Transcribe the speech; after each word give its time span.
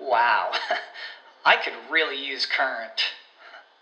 Wow, 0.00 0.52
I 1.44 1.56
could 1.56 1.74
really 1.90 2.16
use 2.16 2.46
Current. 2.46 3.02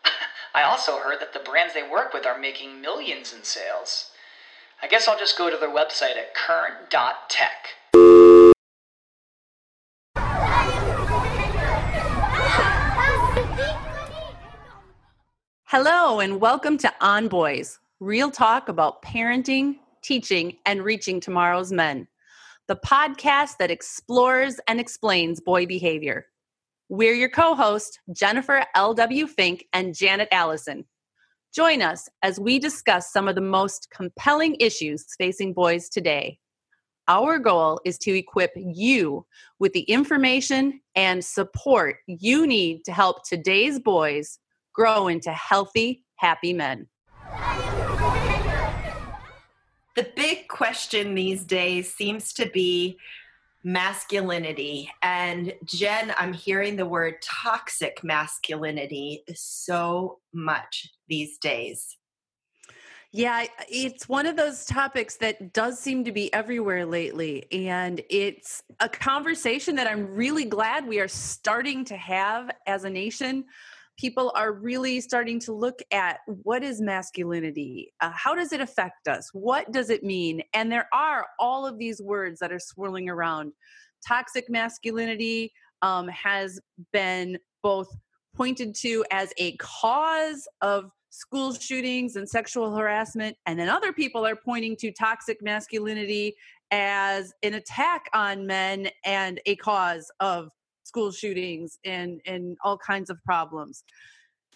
I 0.54 0.64
also 0.64 0.98
heard 0.98 1.20
that 1.20 1.32
the 1.32 1.38
brands 1.38 1.74
they 1.74 1.88
work 1.88 2.12
with 2.12 2.26
are 2.26 2.36
making 2.36 2.80
millions 2.80 3.32
in 3.32 3.44
sales. 3.44 4.10
I 4.82 4.88
guess 4.88 5.06
I'll 5.06 5.18
just 5.18 5.38
go 5.38 5.48
to 5.48 5.56
their 5.56 5.68
website 5.68 6.16
at 6.16 6.34
current.tech. 6.34 7.68
Hello, 15.66 16.18
and 16.18 16.40
welcome 16.40 16.78
to 16.78 16.92
On 17.00 17.28
Boys, 17.28 17.78
real 18.00 18.32
talk 18.32 18.68
about 18.68 19.02
parenting, 19.02 19.76
teaching, 20.02 20.56
and 20.66 20.82
reaching 20.82 21.20
tomorrow's 21.20 21.70
men 21.70 22.08
the 22.68 22.76
podcast 22.76 23.56
that 23.58 23.70
explores 23.70 24.60
and 24.68 24.78
explains 24.78 25.40
boy 25.40 25.66
behavior. 25.66 26.26
We're 26.90 27.14
your 27.14 27.30
co 27.30 27.54
hosts, 27.54 27.98
Jennifer 28.12 28.64
L.W. 28.74 29.26
Fink 29.26 29.64
and 29.72 29.94
Janet 29.94 30.28
Allison. 30.30 30.84
Join 31.54 31.80
us 31.80 32.08
as 32.22 32.38
we 32.38 32.58
discuss 32.58 33.10
some 33.10 33.26
of 33.26 33.34
the 33.34 33.40
most 33.40 33.88
compelling 33.90 34.56
issues 34.60 35.06
facing 35.16 35.54
boys 35.54 35.88
today. 35.88 36.38
Our 37.08 37.38
goal 37.38 37.80
is 37.86 37.96
to 38.00 38.14
equip 38.14 38.52
you 38.54 39.24
with 39.58 39.72
the 39.72 39.80
information 39.80 40.80
and 40.94 41.24
support 41.24 41.96
you 42.06 42.46
need 42.46 42.84
to 42.84 42.92
help 42.92 43.26
today's 43.26 43.80
boys 43.80 44.38
grow 44.74 45.08
into 45.08 45.32
healthy, 45.32 46.04
happy 46.16 46.52
men. 46.52 46.86
The 49.98 50.12
big 50.14 50.46
question 50.46 51.16
these 51.16 51.42
days 51.42 51.92
seems 51.92 52.32
to 52.34 52.48
be 52.48 53.00
masculinity. 53.64 54.92
And 55.02 55.52
Jen, 55.64 56.14
I'm 56.16 56.32
hearing 56.32 56.76
the 56.76 56.86
word 56.86 57.20
toxic 57.20 58.04
masculinity 58.04 59.24
so 59.34 60.20
much 60.32 60.88
these 61.08 61.36
days. 61.38 61.96
Yeah, 63.10 63.46
it's 63.68 64.08
one 64.08 64.26
of 64.26 64.36
those 64.36 64.64
topics 64.66 65.16
that 65.16 65.52
does 65.52 65.80
seem 65.80 66.04
to 66.04 66.12
be 66.12 66.32
everywhere 66.32 66.86
lately. 66.86 67.46
And 67.50 68.00
it's 68.08 68.62
a 68.78 68.88
conversation 68.88 69.74
that 69.74 69.88
I'm 69.88 70.14
really 70.14 70.44
glad 70.44 70.86
we 70.86 71.00
are 71.00 71.08
starting 71.08 71.84
to 71.86 71.96
have 71.96 72.52
as 72.68 72.84
a 72.84 72.90
nation 72.90 73.46
people 73.98 74.32
are 74.36 74.52
really 74.52 75.00
starting 75.00 75.40
to 75.40 75.52
look 75.52 75.80
at 75.90 76.20
what 76.26 76.62
is 76.62 76.80
masculinity? 76.80 77.92
Uh, 78.00 78.12
how 78.14 78.34
does 78.34 78.52
it 78.52 78.60
affect 78.60 79.08
us? 79.08 79.28
What 79.32 79.70
does 79.72 79.90
it 79.90 80.04
mean? 80.04 80.42
And 80.54 80.70
there 80.70 80.88
are 80.92 81.26
all 81.38 81.66
of 81.66 81.78
these 81.78 82.00
words 82.00 82.38
that 82.40 82.52
are 82.52 82.60
swirling 82.60 83.08
around. 83.08 83.52
Toxic 84.06 84.48
masculinity 84.48 85.52
um, 85.82 86.08
has 86.08 86.60
been 86.92 87.38
both 87.62 87.88
pointed 88.36 88.74
to 88.76 89.04
as 89.10 89.32
a 89.36 89.56
cause 89.56 90.46
of 90.60 90.90
school 91.10 91.52
shootings 91.52 92.16
and 92.16 92.28
sexual 92.28 92.76
harassment 92.76 93.36
and 93.46 93.58
then 93.58 93.68
other 93.68 93.92
people 93.92 94.26
are 94.26 94.36
pointing 94.36 94.76
to 94.76 94.92
toxic 94.92 95.42
masculinity 95.42 96.34
as 96.70 97.32
an 97.42 97.54
attack 97.54 98.04
on 98.12 98.46
men 98.46 98.88
and 99.04 99.40
a 99.46 99.56
cause 99.56 100.10
of 100.20 100.50
school 100.88 101.12
shootings 101.12 101.78
and 101.84 102.20
and 102.26 102.56
all 102.64 102.78
kinds 102.78 103.10
of 103.10 103.22
problems. 103.24 103.84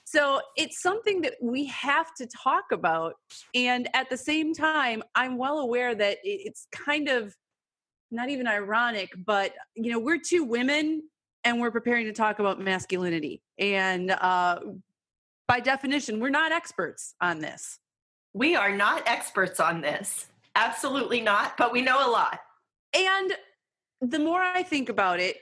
So 0.05 0.41
it's 0.57 0.83
something 0.83 1.23
that 1.23 1.35
we 1.41 1.67
have 1.67 2.13
to 2.17 2.27
talk 2.27 2.65
about 2.73 3.15
and 3.55 3.89
at 3.95 4.11
the 4.11 4.17
same 4.17 4.53
time 4.53 5.03
i'm 5.15 5.39
well 5.39 5.61
aware 5.61 5.95
that 5.95 6.19
it's 6.23 6.67
kind 6.71 7.09
of 7.09 7.35
not 8.11 8.29
even 8.29 8.47
ironic 8.47 9.11
but 9.25 9.53
you 9.75 9.91
know 9.91 9.99
we're 9.99 10.19
two 10.19 10.45
women 10.45 11.03
and 11.45 11.61
we're 11.61 11.71
preparing 11.71 12.07
to 12.07 12.13
talk 12.13 12.39
about 12.39 12.61
masculinity 12.61 13.43
and 13.59 14.11
uh, 14.11 14.59
by 15.49 15.61
definition 15.61 16.21
we're 16.21 16.31
not 16.31 16.53
experts 16.53 17.15
on 17.21 17.39
this. 17.39 17.79
We 18.35 18.55
are 18.55 18.75
not 18.75 19.03
experts 19.07 19.61
on 19.61 19.81
this. 19.81 20.27
Absolutely 20.55 21.21
not 21.21 21.57
but 21.57 21.73
we 21.73 21.81
know 21.81 22.07
a 22.07 22.11
lot. 22.11 22.41
And 22.95 23.33
the 24.03 24.19
more 24.19 24.43
i 24.43 24.63
think 24.63 24.89
about 24.89 25.21
it 25.21 25.37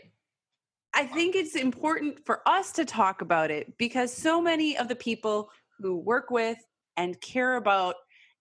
I 0.94 1.06
think 1.06 1.36
it's 1.36 1.54
important 1.54 2.24
for 2.26 2.40
us 2.46 2.72
to 2.72 2.84
talk 2.84 3.20
about 3.20 3.50
it 3.50 3.76
because 3.78 4.12
so 4.12 4.40
many 4.40 4.76
of 4.76 4.88
the 4.88 4.96
people 4.96 5.50
who 5.78 5.96
work 5.96 6.30
with 6.30 6.58
and 6.96 7.20
care 7.20 7.56
about 7.56 7.94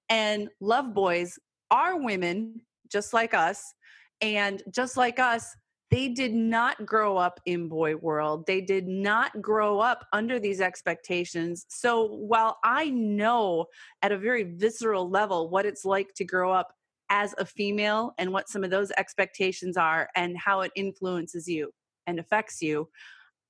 and 0.10 0.50
love 0.60 0.94
boys 0.94 1.38
are 1.72 2.02
women 2.02 2.62
just 2.92 3.14
like 3.14 3.34
us. 3.34 3.74
And 4.22 4.62
just 4.74 4.98
like 4.98 5.20
us, 5.20 5.56
they 5.92 6.10
did 6.10 6.34
not 6.34 6.86
grow 6.86 7.18
up 7.18 7.40
in 7.46 7.68
boy 7.68 7.96
world. 7.96 8.46
They 8.46 8.62
did 8.62 8.88
not 8.88 9.42
grow 9.42 9.80
up 9.80 10.06
under 10.12 10.40
these 10.40 10.62
expectations. 10.62 11.66
So 11.70 12.06
while 12.06 12.58
I 12.64 12.90
know 12.90 13.66
at 14.02 14.12
a 14.12 14.18
very 14.18 14.44
visceral 14.44 15.10
level 15.10 15.50
what 15.50 15.66
it's 15.66 15.86
like 15.86 16.14
to 16.16 16.26
grow 16.26 16.52
up 16.52 16.74
as 17.10 17.34
a 17.38 17.46
female 17.46 18.14
and 18.18 18.32
what 18.32 18.50
some 18.50 18.64
of 18.64 18.70
those 18.70 18.92
expectations 18.98 19.78
are 19.78 20.10
and 20.16 20.38
how 20.38 20.62
it 20.62 20.72
influences 20.76 21.48
you, 21.48 21.72
and 22.10 22.20
affects 22.20 22.62
you. 22.62 22.90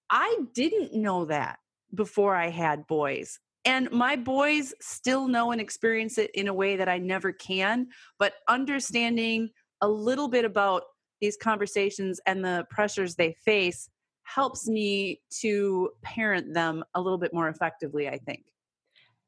I 0.10 0.38
didn't 0.54 0.94
know 0.94 1.26
that 1.26 1.60
before 1.94 2.36
I 2.36 2.50
had 2.50 2.88
boys. 2.88 3.40
And 3.66 3.92
my 3.92 4.16
boys 4.16 4.74
still 4.80 5.28
know 5.28 5.52
and 5.52 5.60
experience 5.60 6.18
it 6.18 6.32
in 6.34 6.48
a 6.48 6.54
way 6.54 6.78
that 6.78 6.90
I 6.90 6.98
never 6.98 7.32
can. 7.32 7.88
But 8.18 8.34
understanding 8.48 9.50
a 9.82 9.88
little 9.88 10.28
bit 10.28 10.46
about 10.46 10.84
these 11.22 11.38
conversations 11.38 12.20
and 12.26 12.44
the 12.44 12.66
pressures 12.70 13.16
they 13.16 13.36
face 13.46 13.90
helps 14.24 14.68
me 14.68 15.22
to 15.42 15.90
parent 16.04 16.54
them 16.54 16.84
a 16.96 17.02
little 17.02 17.18
bit 17.18 17.34
more 17.34 17.50
effectively, 17.50 18.08
I 18.08 18.18
think. 18.20 18.44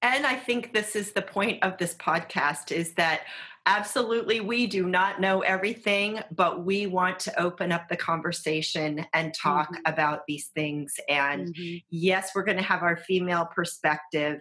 And 0.01 0.25
I 0.25 0.35
think 0.35 0.73
this 0.73 0.95
is 0.95 1.11
the 1.11 1.21
point 1.21 1.63
of 1.63 1.77
this 1.77 1.93
podcast 1.95 2.71
is 2.71 2.93
that 2.93 3.21
absolutely 3.65 4.39
we 4.39 4.67
do 4.67 4.87
not 4.87 5.21
know 5.21 5.41
everything, 5.41 6.19
but 6.31 6.65
we 6.65 6.87
want 6.87 7.19
to 7.19 7.39
open 7.39 7.71
up 7.71 7.89
the 7.89 7.97
conversation 7.97 9.05
and 9.13 9.33
talk 9.33 9.71
mm-hmm. 9.73 9.81
about 9.85 10.21
these 10.27 10.47
things. 10.55 10.95
And 11.07 11.53
mm-hmm. 11.53 11.77
yes, 11.89 12.31
we're 12.33 12.43
going 12.43 12.57
to 12.57 12.63
have 12.63 12.83
our 12.83 12.97
female 12.97 13.45
perspective 13.45 14.39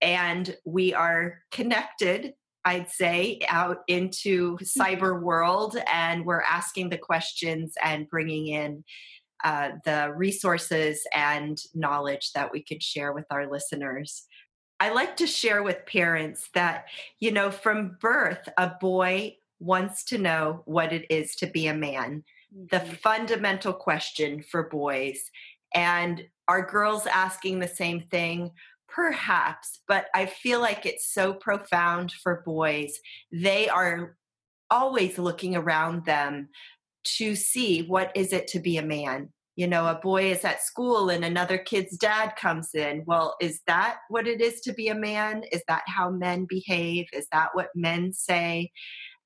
and 0.00 0.56
we 0.64 0.94
are 0.94 1.38
connected 1.50 2.34
I'd 2.64 2.90
say, 2.90 3.40
out 3.48 3.78
into 3.88 4.56
mm-hmm. 4.56 4.80
cyber 4.80 5.20
world, 5.20 5.76
and 5.92 6.24
we're 6.24 6.40
asking 6.40 6.88
the 6.88 6.98
questions 6.98 7.74
and 7.82 8.08
bringing 8.08 8.46
in 8.46 8.84
uh, 9.44 9.72
the 9.84 10.12
resources 10.16 11.06
and 11.14 11.58
knowledge 11.74 12.32
that 12.32 12.50
we 12.50 12.62
could 12.62 12.82
share 12.82 13.12
with 13.12 13.26
our 13.30 13.50
listeners. 13.50 14.26
I 14.80 14.90
like 14.92 15.16
to 15.18 15.26
share 15.26 15.62
with 15.62 15.86
parents 15.86 16.48
that, 16.54 16.86
you 17.20 17.30
know, 17.30 17.50
from 17.50 17.96
birth, 18.00 18.48
a 18.58 18.72
boy 18.80 19.36
wants 19.60 20.04
to 20.04 20.18
know 20.18 20.62
what 20.66 20.92
it 20.92 21.06
is 21.10 21.36
to 21.36 21.46
be 21.46 21.66
a 21.66 21.74
man, 21.74 22.24
mm-hmm. 22.54 22.66
the 22.70 22.80
fundamental 22.80 23.72
question 23.72 24.42
for 24.42 24.68
boys. 24.68 25.30
And 25.74 26.24
are 26.48 26.66
girls 26.66 27.06
asking 27.06 27.58
the 27.58 27.68
same 27.68 28.00
thing? 28.10 28.52
Perhaps, 28.88 29.80
but 29.88 30.06
I 30.14 30.26
feel 30.26 30.60
like 30.60 30.86
it's 30.86 31.12
so 31.12 31.34
profound 31.34 32.12
for 32.12 32.42
boys. 32.44 32.98
They 33.32 33.68
are 33.68 34.16
always 34.70 35.18
looking 35.18 35.56
around 35.56 36.04
them 36.04 36.48
to 37.04 37.34
see 37.34 37.82
what 37.82 38.12
is 38.14 38.32
it 38.32 38.46
to 38.48 38.60
be 38.60 38.76
a 38.76 38.82
man 38.82 39.30
you 39.56 39.66
know 39.66 39.86
a 39.86 39.94
boy 39.94 40.30
is 40.30 40.44
at 40.44 40.62
school 40.62 41.10
and 41.10 41.24
another 41.24 41.58
kid's 41.58 41.96
dad 41.96 42.34
comes 42.36 42.74
in. 42.74 43.04
Well 43.06 43.36
is 43.40 43.60
that 43.66 43.98
what 44.08 44.26
it 44.26 44.40
is 44.40 44.60
to 44.62 44.72
be 44.72 44.88
a 44.88 44.94
man? 44.94 45.44
Is 45.52 45.62
that 45.68 45.82
how 45.86 46.10
men 46.10 46.46
behave? 46.48 47.06
Is 47.12 47.26
that 47.32 47.50
what 47.54 47.68
men 47.74 48.12
say? 48.12 48.70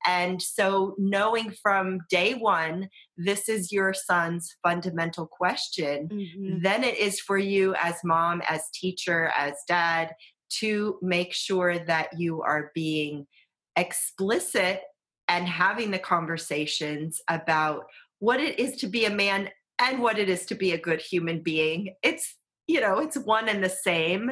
And 0.05 0.41
so 0.41 0.95
knowing 0.97 1.51
from 1.61 1.99
day 2.09 2.33
one 2.33 2.89
this 3.17 3.49
is 3.49 3.71
your 3.71 3.93
son's 3.93 4.55
fundamental 4.63 5.27
question 5.27 6.07
mm-hmm. 6.07 6.61
then 6.61 6.85
it 6.85 6.97
is 6.97 7.19
for 7.19 7.37
you 7.37 7.75
as 7.75 7.95
mom 8.05 8.41
as 8.47 8.63
teacher 8.73 9.29
as 9.37 9.55
dad 9.67 10.13
to 10.49 10.97
make 11.01 11.33
sure 11.33 11.79
that 11.79 12.17
you 12.17 12.41
are 12.41 12.71
being 12.73 13.27
explicit 13.75 14.81
and 15.27 15.47
having 15.47 15.91
the 15.91 15.99
conversations 15.99 17.21
about 17.29 17.85
what 18.19 18.39
it 18.39 18.59
is 18.59 18.75
to 18.77 18.87
be 18.87 19.05
a 19.05 19.09
man 19.09 19.49
and 19.79 19.99
what 20.01 20.17
it 20.17 20.29
is 20.29 20.45
to 20.47 20.55
be 20.55 20.71
a 20.71 20.77
good 20.77 21.01
human 21.01 21.41
being. 21.41 21.95
It's, 22.03 22.35
you 22.67 22.81
know, 22.81 22.99
it's 22.99 23.17
one 23.17 23.47
and 23.47 23.63
the 23.63 23.69
same. 23.69 24.31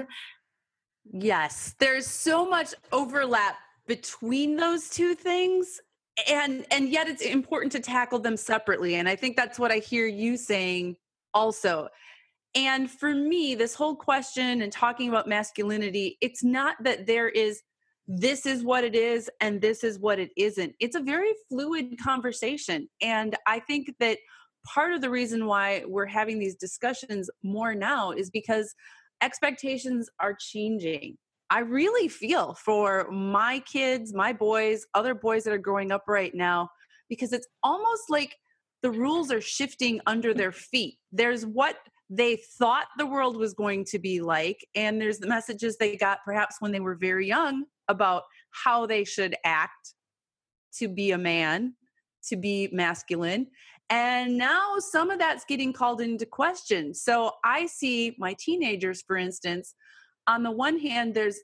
Yes, 1.11 1.75
there's 1.79 2.05
so 2.05 2.47
much 2.47 2.73
overlap 2.91 3.55
between 3.87 4.57
those 4.57 4.89
two 4.89 5.15
things 5.15 5.79
and 6.27 6.65
and 6.71 6.89
yet 6.89 7.07
it's 7.07 7.21
important 7.21 7.71
to 7.71 7.79
tackle 7.79 8.19
them 8.19 8.35
separately 8.35 8.95
and 8.95 9.07
I 9.07 9.15
think 9.15 9.37
that's 9.37 9.59
what 9.59 9.71
I 9.71 9.77
hear 9.77 10.07
you 10.07 10.35
saying 10.35 10.97
also. 11.33 11.87
And 12.55 12.89
for 12.89 13.13
me, 13.13 13.55
this 13.55 13.75
whole 13.75 13.95
question 13.95 14.61
and 14.61 14.71
talking 14.71 15.09
about 15.09 15.27
masculinity, 15.27 16.17
it's 16.21 16.43
not 16.43 16.75
that 16.83 17.05
there 17.05 17.29
is 17.29 17.61
this 18.07 18.45
is 18.45 18.63
what 18.63 18.83
it 18.83 18.95
is 18.95 19.29
and 19.41 19.61
this 19.61 19.83
is 19.83 19.99
what 19.99 20.17
it 20.17 20.31
isn't. 20.37 20.73
It's 20.79 20.95
a 20.95 21.01
very 21.01 21.33
fluid 21.49 21.99
conversation. 22.01 22.87
And 23.01 23.35
I 23.45 23.59
think 23.59 23.93
that 23.99 24.17
part 24.67 24.93
of 24.93 25.01
the 25.01 25.09
reason 25.09 25.45
why 25.45 25.83
we're 25.87 26.05
having 26.05 26.39
these 26.39 26.55
discussions 26.55 27.29
more 27.43 27.73
now 27.73 28.11
is 28.11 28.29
because 28.29 28.75
expectations 29.21 30.09
are 30.19 30.35
changing. 30.39 31.17
I 31.49 31.59
really 31.59 32.09
feel 32.09 32.53
for 32.53 33.09
my 33.09 33.59
kids, 33.59 34.13
my 34.13 34.33
boys, 34.33 34.85
other 34.93 35.15
boys 35.15 35.43
that 35.45 35.53
are 35.53 35.57
growing 35.57 35.91
up 35.91 36.03
right 36.07 36.35
now, 36.35 36.69
because 37.09 37.31
it's 37.31 37.47
almost 37.63 38.03
like 38.09 38.35
the 38.83 38.91
rules 38.91 39.31
are 39.31 39.41
shifting 39.41 40.01
under 40.05 40.33
their 40.33 40.51
feet. 40.71 40.97
There's 41.11 41.45
what 41.45 41.77
they 42.09 42.37
thought 42.57 42.87
the 42.97 43.05
world 43.05 43.37
was 43.37 43.53
going 43.53 43.85
to 43.85 43.99
be 43.99 44.21
like, 44.21 44.65
and 44.75 44.99
there's 44.99 45.19
the 45.19 45.27
messages 45.27 45.77
they 45.77 45.97
got 45.97 46.19
perhaps 46.25 46.57
when 46.59 46.71
they 46.71 46.79
were 46.79 46.95
very 46.95 47.27
young 47.27 47.65
about 47.87 48.23
how 48.51 48.85
they 48.85 49.03
should 49.03 49.35
act 49.43 49.93
to 50.77 50.87
be 50.87 51.11
a 51.11 51.17
man, 51.17 51.73
to 52.29 52.35
be 52.35 52.69
masculine. 52.71 53.47
And 53.89 54.37
now 54.37 54.75
some 54.79 55.09
of 55.09 55.19
that's 55.19 55.45
getting 55.45 55.71
called 55.71 56.01
into 56.01 56.25
question. 56.25 56.93
So 56.93 57.31
I 57.43 57.67
see 57.67 58.15
my 58.17 58.35
teenagers, 58.37 59.01
for 59.01 59.15
instance, 59.15 59.75
on 60.27 60.43
the 60.43 60.51
one 60.51 60.77
hand 60.77 61.13
there's 61.13 61.39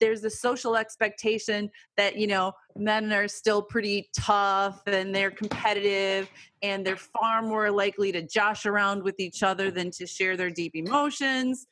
there's 0.00 0.20
the 0.20 0.30
social 0.30 0.76
expectation 0.76 1.68
that 1.96 2.16
you 2.16 2.26
know 2.26 2.52
men 2.76 3.12
are 3.12 3.28
still 3.28 3.60
pretty 3.60 4.08
tough 4.16 4.80
and 4.86 5.14
they're 5.14 5.30
competitive 5.30 6.30
and 6.62 6.86
they're 6.86 6.96
far 6.96 7.42
more 7.42 7.70
likely 7.70 8.12
to 8.12 8.22
josh 8.22 8.64
around 8.64 9.02
with 9.02 9.18
each 9.18 9.42
other 9.42 9.70
than 9.70 9.90
to 9.90 10.06
share 10.06 10.36
their 10.36 10.50
deep 10.50 10.74
emotions 10.74 11.66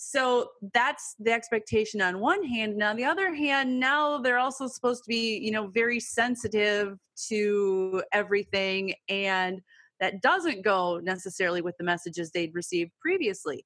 so 0.00 0.50
that's 0.74 1.16
the 1.18 1.32
expectation 1.32 2.00
on 2.00 2.20
one 2.20 2.42
hand 2.44 2.72
and 2.72 2.82
on 2.82 2.96
the 2.96 3.04
other 3.04 3.34
hand 3.34 3.78
now 3.78 4.16
they're 4.18 4.38
also 4.38 4.66
supposed 4.66 5.02
to 5.02 5.08
be 5.08 5.36
you 5.38 5.50
know 5.50 5.66
very 5.66 5.98
sensitive 5.98 6.96
to 7.28 8.02
everything 8.12 8.94
and 9.08 9.60
that 10.00 10.22
doesn't 10.22 10.62
go 10.62 11.00
necessarily 11.02 11.60
with 11.60 11.76
the 11.76 11.84
messages 11.84 12.30
they'd 12.30 12.54
received 12.54 12.92
previously. 13.00 13.64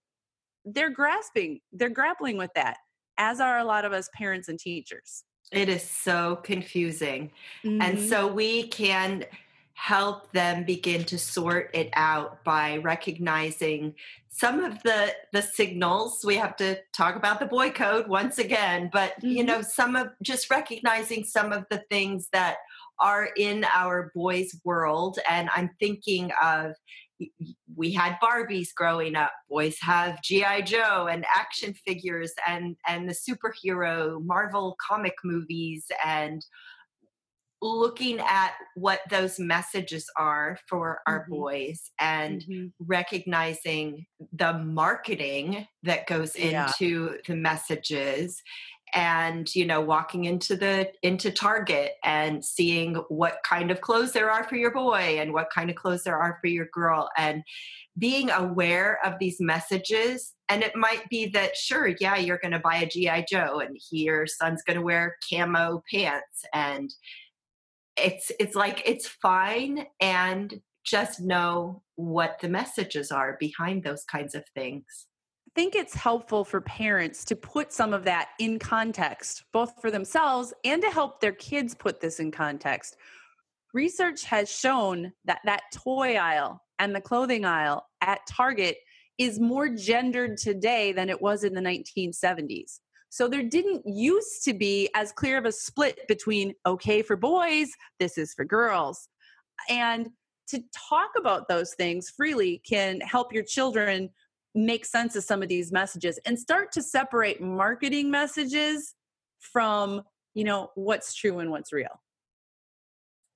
They're 0.65 0.91
grasping 0.91 1.61
they're 1.73 1.91
grappling 1.91 2.37
with 2.37 2.51
that 2.55 2.77
as 3.19 3.41
are 3.41 3.59
a 3.59 3.65
lot 3.65 3.85
of 3.85 3.93
us 3.93 4.09
parents 4.15 4.49
and 4.49 4.59
teachers. 4.59 5.25
It 5.51 5.69
is 5.69 5.83
so 5.83 6.37
confusing. 6.37 7.33
Mm-hmm. 7.65 7.83
and 7.83 8.01
so 8.01 8.27
we 8.27 8.69
can 8.69 9.25
help 9.83 10.31
them 10.31 10.63
begin 10.63 11.03
to 11.03 11.19
sort 11.19 11.69
it 11.75 11.91
out 11.95 12.45
by 12.45 12.77
recognizing 12.77 13.93
some 14.29 14.63
of 14.63 14.81
the 14.85 15.13
the 15.33 15.43
signals. 15.43 16.25
We 16.25 16.37
have 16.37 16.55
to 16.59 16.79
talk 16.97 17.17
about 17.17 17.41
the 17.41 17.47
boy 17.47 17.71
code 17.71 18.07
once 18.07 18.39
again 18.39 18.91
but 18.93 19.11
mm-hmm. 19.17 19.31
you 19.31 19.43
know 19.43 19.61
some 19.61 19.97
of 19.97 20.11
just 20.23 20.53
recognizing 20.53 21.25
some 21.25 21.53
of 21.53 21.65
the 21.69 21.83
things 21.91 22.29
that 22.33 22.59
are 23.01 23.31
in 23.37 23.65
our 23.75 24.13
boys 24.15 24.55
world. 24.65 25.19
And 25.29 25.51
i'm 25.53 25.71
thinking 25.81 26.31
of 26.41 26.75
we 27.77 27.93
had 27.93 28.19
barbies 28.23 28.69
growing 28.75 29.17
up. 29.17 29.33
Boys 29.51 29.79
have 29.81 30.23
gi 30.23 30.63
joe 30.63 31.09
and 31.11 31.27
action 31.37 31.75
figures 31.75 32.33
and 32.47 32.77
and 32.87 33.09
the 33.09 33.19
superhero 33.27 34.25
marvel 34.25 34.77
comic 34.89 35.17
movies 35.25 35.87
and 36.05 36.47
looking 37.63 38.19
at 38.19 38.53
what 38.75 39.01
those 39.09 39.39
messages 39.39 40.11
are 40.17 40.59
for 40.67 41.01
our 41.07 41.23
mm-hmm. 41.23 41.33
boys 41.33 41.91
and 41.99 42.43
mm-hmm. 42.43 42.67
recognizing 42.81 44.05
the 44.33 44.53
marketing 44.55 45.67
that 45.85 46.07
goes 46.07 46.37
yeah. 46.37 46.67
into 46.67 47.17
the 47.27 47.37
messages 47.37 48.43
and 48.95 49.55
you 49.55 49.65
know 49.65 49.81
walking 49.81 50.25
into 50.25 50.55
the 50.57 50.91
into 51.03 51.31
target 51.31 51.93
and 52.05 52.45
seeing 52.45 52.95
what 53.09 53.39
kind 53.45 53.71
of 53.71 53.81
clothes 53.81 54.13
there 54.13 54.31
are 54.31 54.45
for 54.45 54.57
your 54.57 54.71
boy 54.71 55.17
and 55.19 55.33
what 55.33 55.51
kind 55.51 55.71
of 55.71 55.77
clothes 55.77 56.05
there 56.05 56.19
are 56.19 56.39
for 56.41 56.49
your 56.49 56.67
girl 56.73 57.09
and 57.17 57.43
being 57.99 58.31
aware 58.31 58.99
of 59.05 59.19
these 59.19 59.41
messages 59.41 60.35
and 60.49 60.63
it 60.63 60.77
might 60.77 61.09
be 61.09 61.27
that 61.27 61.57
sure 61.57 61.95
yeah 62.01 62.17
you're 62.17 62.39
going 62.39 62.53
to 62.53 62.59
buy 62.59 62.77
a 62.77 62.87
gi 62.87 63.25
joe 63.31 63.61
and 63.61 63.77
he, 63.81 64.05
your 64.05 64.27
son's 64.27 64.63
going 64.63 64.79
to 64.79 64.85
wear 64.85 65.17
camo 65.31 65.83
pants 65.91 66.45
and 66.53 66.93
it's 67.97 68.33
it's 68.41 68.55
like 68.55 68.83
it's 68.85 69.07
fine 69.07 69.87
and 70.01 70.61
just 70.85 71.21
know 71.21 71.83
what 71.95 72.39
the 72.41 72.49
messages 72.49 73.11
are 73.11 73.37
behind 73.39 73.83
those 73.83 74.05
kinds 74.05 74.35
of 74.35 74.45
things 74.55 75.07
I 75.55 75.61
think 75.61 75.75
it's 75.75 75.95
helpful 75.95 76.47
for 76.47 76.63
parents 76.63 77.27
to 77.27 77.37
put 77.37 77.75
some 77.75 77.93
of 77.93 78.05
that 78.05 78.31
in 78.39 78.59
context, 78.59 79.45
both 79.53 79.75
for 79.83 79.91
themselves 79.91 80.55
and 80.65 80.81
to 80.81 80.89
help 80.89 81.21
their 81.21 81.33
kids 81.33 81.75
put 81.75 82.01
this 82.01 82.21
in 82.21 82.31
context. 82.31 82.97
Research 83.75 84.25
has 84.25 84.51
shown 84.51 85.13
that 85.27 85.41
that 85.45 85.61
toy 85.75 86.17
aisle 86.17 86.63
and 86.79 86.95
the 86.95 87.03
clothing 87.03 87.45
aisle 87.45 87.87
at 88.01 88.21
Target 88.27 88.79
is 89.19 89.39
more 89.39 89.69
gendered 89.69 90.39
today 90.39 90.93
than 90.93 91.11
it 91.11 91.21
was 91.21 91.45
in 91.45 91.53
the 91.53 91.61
1970s. 91.61 92.81
So 93.13 93.29
there 93.29 93.43
didn't 93.43 93.87
used 93.87 94.43
to 94.45 94.55
be 94.55 94.89
as 94.95 95.13
clear 95.13 95.37
of 95.37 95.45
a 95.45 95.53
split 95.53 96.09
between 96.09 96.55
okay 96.65 97.03
for 97.03 97.15
boys, 97.15 97.69
this 98.01 98.17
is 98.17 98.33
for 98.33 98.43
girls. 98.43 99.07
And 99.69 100.09
to 100.49 100.63
talk 100.89 101.11
about 101.19 101.47
those 101.47 101.75
things 101.75 102.09
freely 102.09 102.63
can 102.67 103.03
help 103.03 103.31
your 103.31 103.43
children 103.43 104.09
make 104.55 104.87
sense 104.87 105.15
of 105.15 105.25
some 105.25 105.43
of 105.43 105.51
these 105.51 105.71
messages 105.71 106.19
and 106.25 106.39
start 106.39 106.73
to 106.73 106.83
separate 106.83 107.39
marketing 107.43 108.11
messages 108.11 108.95
from 109.39 110.01
you 110.33 110.45
know 110.45 110.71
what's 110.75 111.13
true 111.13 111.41
and 111.41 111.51
what's 111.51 111.71
real. 111.71 112.01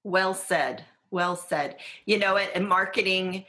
Well 0.04 0.32
said. 0.32 0.86
Well 1.10 1.36
said. 1.36 1.76
You 2.06 2.18
know 2.18 2.38
and 2.38 2.66
marketing 2.66 3.44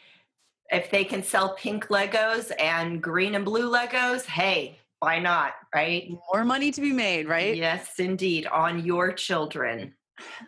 if 0.74 0.91
they 0.91 1.06
can 1.06 1.24
sell 1.24 1.56
pink 1.56 1.88
legos 1.88 2.51
and 2.59 3.01
green 3.01 3.34
and 3.34 3.46
blue 3.46 3.72
legos 3.72 4.25
hey 4.25 4.77
why 5.00 5.20
not 5.20 5.54
right 5.74 6.10
more 6.32 6.44
money 6.44 6.72
to 6.72 6.82
be 6.82 6.92
made 6.92 7.27
right 7.27 7.56
yes 7.56 7.94
indeed 8.00 8.46
on 8.48 8.84
your 8.84 9.12
children 9.12 9.94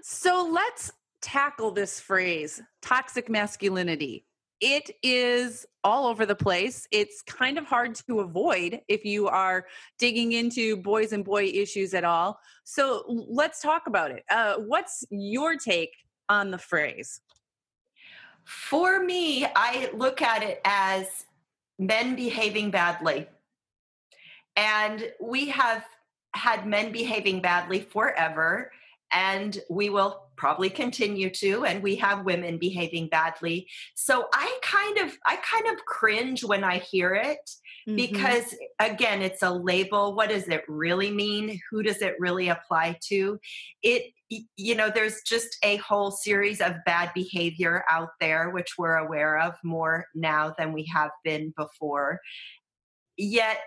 so 0.01 0.50
let's 0.51 0.91
tackle 1.22 1.72
this 1.72 2.00
phrase 2.00 2.62
toxic 2.82 3.29
masculinity 3.29 4.25
it 4.62 4.91
is 5.01 5.65
all 5.84 6.08
over 6.08 6.25
the 6.25 6.36
place. 6.36 6.88
It's 6.91 7.22
kind 7.22 7.58
of 7.58 7.65
hard 7.65 7.96
to 8.08 8.20
avoid 8.20 8.82
if 8.88 9.06
you 9.06 9.27
are 9.27 9.65
digging 9.98 10.34
into 10.34 10.77
boys 10.77 11.13
and 11.13 11.24
boy 11.24 11.46
issues 11.46 11.94
at 11.94 12.03
all. 12.03 12.39
So 12.65 13.03
let's 13.08 13.62
talk 13.62 13.84
about 13.88 14.12
it. 14.12 14.24
Uh, 14.29 14.56
what's 14.56 15.06
your 15.10 15.56
take 15.56 15.94
on 16.27 16.51
the 16.51 16.58
phrase? 16.58 17.22
For 18.44 19.01
me, 19.03 19.46
I 19.46 19.89
look 19.94 20.22
at 20.22 20.44
it 20.44 20.60
as 20.65 21.08
men 21.77 22.15
behaving 22.15 22.72
badly. 22.72 23.27
And 24.60 25.10
we 25.22 25.48
have 25.50 25.86
had 26.36 26.68
men 26.68 26.92
behaving 26.92 27.42
badly 27.42 27.80
forever 27.80 28.72
and 29.12 29.58
we 29.70 29.89
will 29.89 30.28
probably 30.36 30.70
continue 30.70 31.30
to 31.30 31.66
and 31.66 31.82
we 31.82 31.96
have 31.96 32.25
women 32.25 32.58
behaving 32.58 33.08
badly. 33.08 33.68
So 33.96 34.28
i 34.34 34.60
kind 34.62 34.98
of 34.98 35.18
i 35.25 35.38
kind 35.38 35.68
of 35.68 35.86
cringe 35.86 36.44
when 36.44 36.63
i 36.63 36.78
hear 36.78 37.13
it 37.16 37.50
mm-hmm. 37.88 37.96
because 37.96 38.54
again 38.80 39.22
it's 39.22 39.44
a 39.44 39.50
label. 39.51 40.13
What 40.13 40.30
does 40.30 40.50
it 40.50 40.63
really 40.68 41.10
mean? 41.10 41.60
Who 41.72 41.82
does 41.82 42.01
it 42.01 42.16
really 42.20 42.50
apply 42.50 43.00
to? 43.06 43.39
It 43.82 44.12
you 44.58 44.75
know 44.75 44.92
there's 44.94 45.22
just 45.25 45.58
a 45.63 45.78
whole 45.78 46.12
series 46.12 46.60
of 46.60 46.75
bad 46.86 47.12
behavior 47.16 47.84
out 47.89 48.10
there 48.20 48.51
which 48.51 48.78
we're 48.78 48.98
aware 48.98 49.39
of 49.39 49.56
more 49.63 50.06
now 50.13 50.54
than 50.58 50.74
we 50.74 50.86
have 50.94 51.12
been 51.24 51.54
before. 51.58 52.20
Yet 53.18 53.58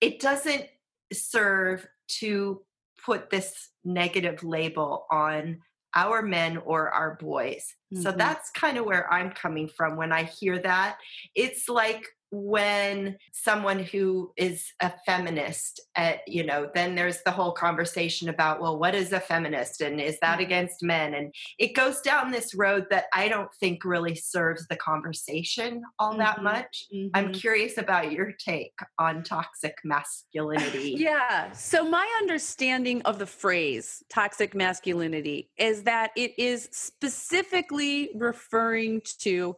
it 0.00 0.20
doesn't 0.20 0.66
serve 1.12 1.86
to 2.08 2.62
put 3.04 3.30
this 3.30 3.70
negative 3.84 4.42
label 4.42 5.06
on 5.10 5.60
our 5.94 6.22
men 6.22 6.58
or 6.58 6.90
our 6.90 7.16
boys. 7.16 7.74
Mm-hmm. 7.92 8.02
So 8.02 8.12
that's 8.12 8.50
kind 8.50 8.76
of 8.76 8.84
where 8.84 9.10
I'm 9.12 9.30
coming 9.30 9.68
from 9.68 9.96
when 9.96 10.12
I 10.12 10.24
hear 10.24 10.58
that. 10.58 10.98
It's 11.34 11.68
like 11.68 12.04
when 12.30 13.16
someone 13.32 13.78
who 13.78 14.32
is 14.36 14.64
a 14.80 14.92
feminist 15.04 15.80
uh, 15.96 16.14
you 16.26 16.44
know 16.44 16.68
then 16.74 16.94
there's 16.94 17.22
the 17.24 17.30
whole 17.30 17.52
conversation 17.52 18.28
about 18.28 18.60
well 18.60 18.78
what 18.78 18.94
is 18.94 19.12
a 19.12 19.20
feminist 19.20 19.80
and 19.80 20.00
is 20.00 20.18
that 20.20 20.40
against 20.40 20.82
men? 20.82 21.14
And 21.14 21.34
it 21.58 21.74
goes 21.74 22.00
down 22.00 22.30
this 22.30 22.54
road 22.54 22.86
that 22.90 23.04
i 23.14 23.28
don't 23.28 23.52
think 23.60 23.84
really 23.84 24.14
serves 24.14 24.66
the 24.68 24.76
conversation 24.76 25.82
all 25.98 26.10
mm-hmm. 26.10 26.20
that 26.20 26.42
much 26.42 26.86
mm-hmm. 26.94 27.08
i'm 27.14 27.32
curious 27.32 27.78
about 27.78 28.12
your 28.12 28.32
take 28.38 28.72
on 28.98 29.22
toxic 29.22 29.76
masculinity. 29.84 30.94
Yeah. 31.06 31.52
So 31.52 31.88
my 31.88 32.06
understanding 32.20 33.02
of 33.02 33.18
the 33.18 33.26
phrase 33.26 34.02
toxic 34.10 34.54
masculinity 34.54 35.50
is 35.56 35.84
that 35.84 36.10
it 36.16 36.32
is 36.38 36.68
specifically 36.72 38.10
referring 38.14 39.02
to 39.20 39.56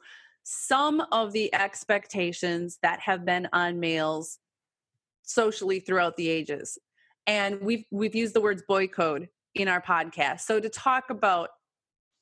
some 0.51 1.03
of 1.13 1.35
the 1.35 1.55
expectations 1.55 2.79
that 2.83 3.01
have 3.01 3.27
been 3.27 3.47
on 3.53 3.79
males 3.79 4.39
socially 5.23 5.79
throughout 5.79 6.17
the 6.17 6.31
ages. 6.31 6.79
And 7.27 7.61
we've 7.61 7.85
we've 7.91 8.15
used 8.15 8.35
the 8.35 8.41
words 8.41 8.63
boy 8.67 8.87
code 8.87 9.29
in 9.55 9.69
our 9.69 9.83
podcast. 9.83 10.41
So 10.41 10.59
to 10.59 10.71
talk 10.71 11.11
about 11.11 11.51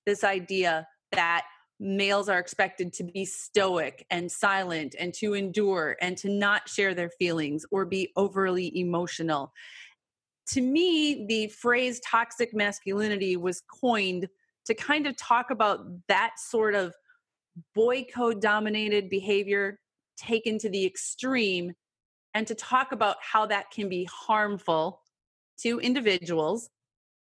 this 0.06 0.24
idea 0.24 0.88
that 1.12 1.44
males 1.78 2.28
are 2.28 2.40
expected 2.40 2.92
to 2.94 3.04
be 3.04 3.24
stoic 3.24 4.04
and 4.10 4.32
silent 4.32 4.96
and 4.98 5.14
to 5.14 5.34
endure 5.34 5.96
and 6.00 6.18
to 6.18 6.28
not 6.28 6.68
share 6.68 6.94
their 6.94 7.10
feelings 7.10 7.64
or 7.70 7.84
be 7.84 8.10
overly 8.16 8.76
emotional. 8.76 9.52
To 10.48 10.60
me, 10.60 11.26
the 11.28 11.46
phrase 11.48 12.00
toxic 12.00 12.52
masculinity 12.52 13.36
was 13.36 13.62
coined 13.80 14.26
to 14.64 14.74
kind 14.74 15.06
of 15.06 15.16
talk 15.16 15.52
about 15.52 15.86
that 16.08 16.32
sort 16.38 16.74
of 16.74 16.92
boy 17.74 18.04
code 18.04 18.40
dominated 18.40 19.08
behavior 19.08 19.78
taken 20.16 20.58
to 20.58 20.68
the 20.68 20.84
extreme 20.84 21.72
and 22.34 22.46
to 22.46 22.54
talk 22.54 22.92
about 22.92 23.16
how 23.20 23.46
that 23.46 23.70
can 23.70 23.88
be 23.88 24.04
harmful 24.04 25.02
to 25.58 25.80
individuals, 25.80 26.68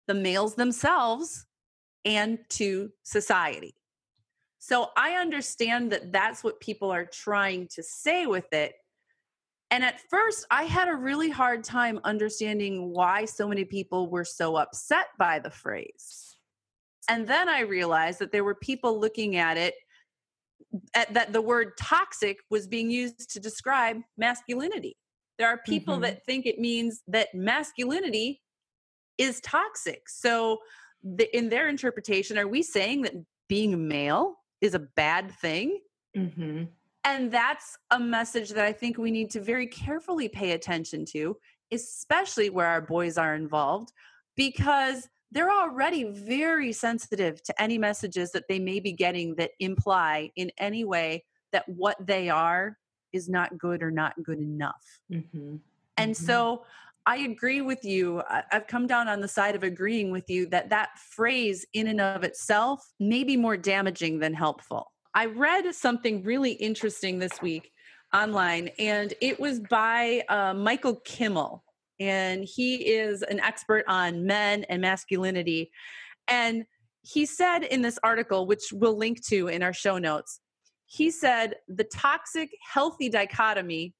the 0.09 0.15
males 0.15 0.55
themselves, 0.55 1.47
and 2.05 2.39
to 2.49 2.91
society. 3.03 3.75
So 4.59 4.91
I 4.97 5.13
understand 5.13 5.93
that 5.93 6.13
that's 6.13 6.43
what 6.43 6.59
people 6.59 6.91
are 6.91 7.05
trying 7.05 7.69
to 7.69 7.83
say 7.83 8.27
with 8.27 8.53
it. 8.53 8.75
And 9.71 9.85
at 9.85 10.01
first, 10.11 10.47
I 10.51 10.65
had 10.65 10.89
a 10.89 10.95
really 10.95 11.31
hard 11.31 11.63
time 11.63 12.01
understanding 12.05 12.91
why 12.91 13.25
so 13.27 13.49
many 13.49 13.65
people 13.65 14.09
were 14.11 14.25
so 14.25 14.57
upset 14.57 15.07
by 15.19 15.39
the 15.39 15.51
phrase. 15.51 16.37
And 17.09 17.27
then 17.27 17.49
I 17.49 17.61
realized 17.61 18.19
that 18.19 18.33
there 18.33 18.45
were 18.45 18.55
people 18.57 18.99
looking 18.99 19.37
at 19.37 19.57
it 19.57 19.75
that 20.95 21.33
the 21.33 21.43
word 21.43 21.77
toxic 21.79 22.39
was 22.51 22.67
being 22.67 22.91
used 22.91 23.31
to 23.33 23.41
describe 23.41 23.99
masculinity. 24.17 24.97
There 25.39 25.49
are 25.49 25.59
people 25.67 25.95
mm-hmm. 25.95 26.03
that 26.03 26.25
think 26.25 26.47
it 26.47 26.59
means 26.59 27.03
that 27.09 27.29
masculinity 27.35 28.43
is 29.19 29.41
toxic. 29.41 30.09
So, 30.09 30.59
the, 31.03 31.35
in 31.37 31.51
their 31.51 31.69
interpretation, 31.69 32.39
are 32.39 32.49
we 32.49 32.63
saying 32.63 33.03
that 33.03 33.15
being 33.49 33.87
male 33.87 34.37
is 34.61 34.75
a 34.75 34.81
bad 34.81 35.31
thing? 35.31 35.81
Mm-hmm. 36.17 36.65
And 37.05 37.31
that's 37.31 37.77
a 37.93 38.01
message 38.01 38.51
that 38.51 38.65
I 38.65 38.73
think 38.73 38.99
we 38.99 39.13
need 39.13 39.31
to 39.31 39.41
very 39.41 39.69
carefully 39.69 40.29
pay 40.29 40.53
attention 40.53 41.05
to, 41.13 41.37
especially 41.71 42.51
where 42.51 42.67
our 42.67 42.81
boys 42.81 43.17
are 43.17 43.35
involved, 43.35 43.93
because 44.37 45.09
they're 45.33 45.51
already 45.51 46.05
very 46.05 46.73
sensitive 46.73 47.43
to 47.45 47.63
any 47.63 47.79
messages 47.79 48.33
that 48.33 48.49
they 48.49 48.59
may 48.59 48.81
be 48.81 48.93
getting 48.93 49.35
that 49.37 49.51
imply 49.61 50.31
in 50.37 50.51
any 50.59 50.85
way 50.85 51.25
that 51.53 51.69
what 51.69 51.97
they 52.05 52.29
are 52.29 52.77
is 53.13 53.29
not 53.29 53.59
good 53.59 53.83
or 53.83 53.91
not 53.91 54.15
good 54.23 54.39
enough. 54.39 55.01
Mm-hmm. 55.13 55.57
And 55.97 56.15
mm-hmm. 56.15 56.27
so 56.27 56.65
I 57.07 57.19
agree 57.19 57.61
with 57.61 57.85
you. 57.85 58.23
I've 58.29 58.67
come 58.67 58.87
down 58.87 59.09
on 59.09 59.21
the 59.21 59.29
side 59.29 59.55
of 59.55 59.63
agreeing 59.63 60.11
with 60.11 60.29
you 60.29 60.47
that 60.47 60.71
that 60.71 60.99
phrase, 60.99 61.65
in 61.73 61.87
and 61.87 62.01
of 62.01 62.25
itself, 62.25 62.85
may 62.99 63.23
be 63.23 63.37
more 63.37 63.57
damaging 63.57 64.19
than 64.19 64.35
helpful. 64.35 64.93
I 65.15 65.27
read 65.27 65.73
something 65.75 66.25
really 66.25 66.53
interesting 66.53 67.19
this 67.21 67.41
week 67.41 67.71
online, 68.13 68.71
and 68.79 69.15
it 69.21 69.39
was 69.39 69.61
by 69.61 70.25
uh, 70.29 70.53
Michael 70.55 70.97
Kimmel 71.05 71.63
and 71.99 72.45
he 72.45 72.77
is 72.95 73.23
an 73.23 73.41
expert 73.41 73.85
on 73.89 74.27
men 74.27 74.65
and 74.65 74.83
masculinity. 74.83 75.71
And 76.29 76.65
he 77.03 77.27
said 77.27 77.63
in 77.65 77.83
this 77.83 77.99
article, 78.03 78.47
which 78.47 78.73
we'll 78.73 78.97
link 78.97 79.25
to 79.27 79.49
in 79.49 79.63
our 79.63 79.73
show 79.73 79.99
notes, 79.99 80.41
he 80.87 81.11
said 81.11 81.55
the 81.69 81.85
toxic 81.85 82.51
healthy 82.73 83.09
dichotomy 83.09 83.95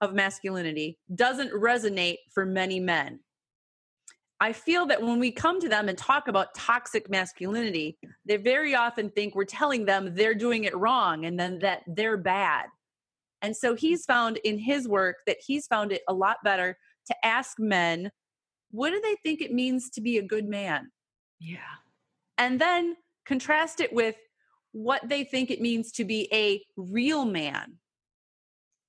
of 0.00 0.14
masculinity 0.14 0.98
doesn't 1.14 1.52
resonate 1.52 2.18
for 2.32 2.46
many 2.46 2.80
men. 2.80 3.20
I 4.42 4.54
feel 4.54 4.86
that 4.86 5.02
when 5.02 5.18
we 5.18 5.32
come 5.32 5.60
to 5.60 5.68
them 5.68 5.88
and 5.88 5.98
talk 5.98 6.26
about 6.26 6.54
toxic 6.54 7.10
masculinity, 7.10 7.98
they 8.24 8.38
very 8.38 8.74
often 8.74 9.10
think 9.10 9.34
we're 9.34 9.44
telling 9.44 9.84
them 9.84 10.14
they're 10.14 10.34
doing 10.34 10.64
it 10.64 10.76
wrong 10.76 11.26
and 11.26 11.38
then 11.38 11.58
that 11.58 11.82
they're 11.86 12.16
bad. 12.16 12.66
And 13.42 13.54
so 13.54 13.74
he's 13.74 14.06
found 14.06 14.38
in 14.38 14.58
his 14.58 14.88
work 14.88 15.16
that 15.26 15.36
he's 15.46 15.66
found 15.66 15.92
it 15.92 16.00
a 16.08 16.14
lot 16.14 16.38
better 16.42 16.78
to 17.10 17.26
ask 17.26 17.58
men, 17.58 18.10
what 18.70 18.90
do 18.90 19.00
they 19.00 19.16
think 19.22 19.40
it 19.40 19.52
means 19.52 19.90
to 19.90 20.00
be 20.00 20.18
a 20.18 20.22
good 20.22 20.48
man? 20.48 20.90
Yeah. 21.38 21.58
And 22.38 22.60
then 22.60 22.96
contrast 23.26 23.80
it 23.80 23.92
with 23.92 24.16
what 24.72 25.08
they 25.08 25.24
think 25.24 25.50
it 25.50 25.60
means 25.60 25.92
to 25.92 26.04
be 26.04 26.28
a 26.32 26.62
real 26.76 27.24
man. 27.24 27.74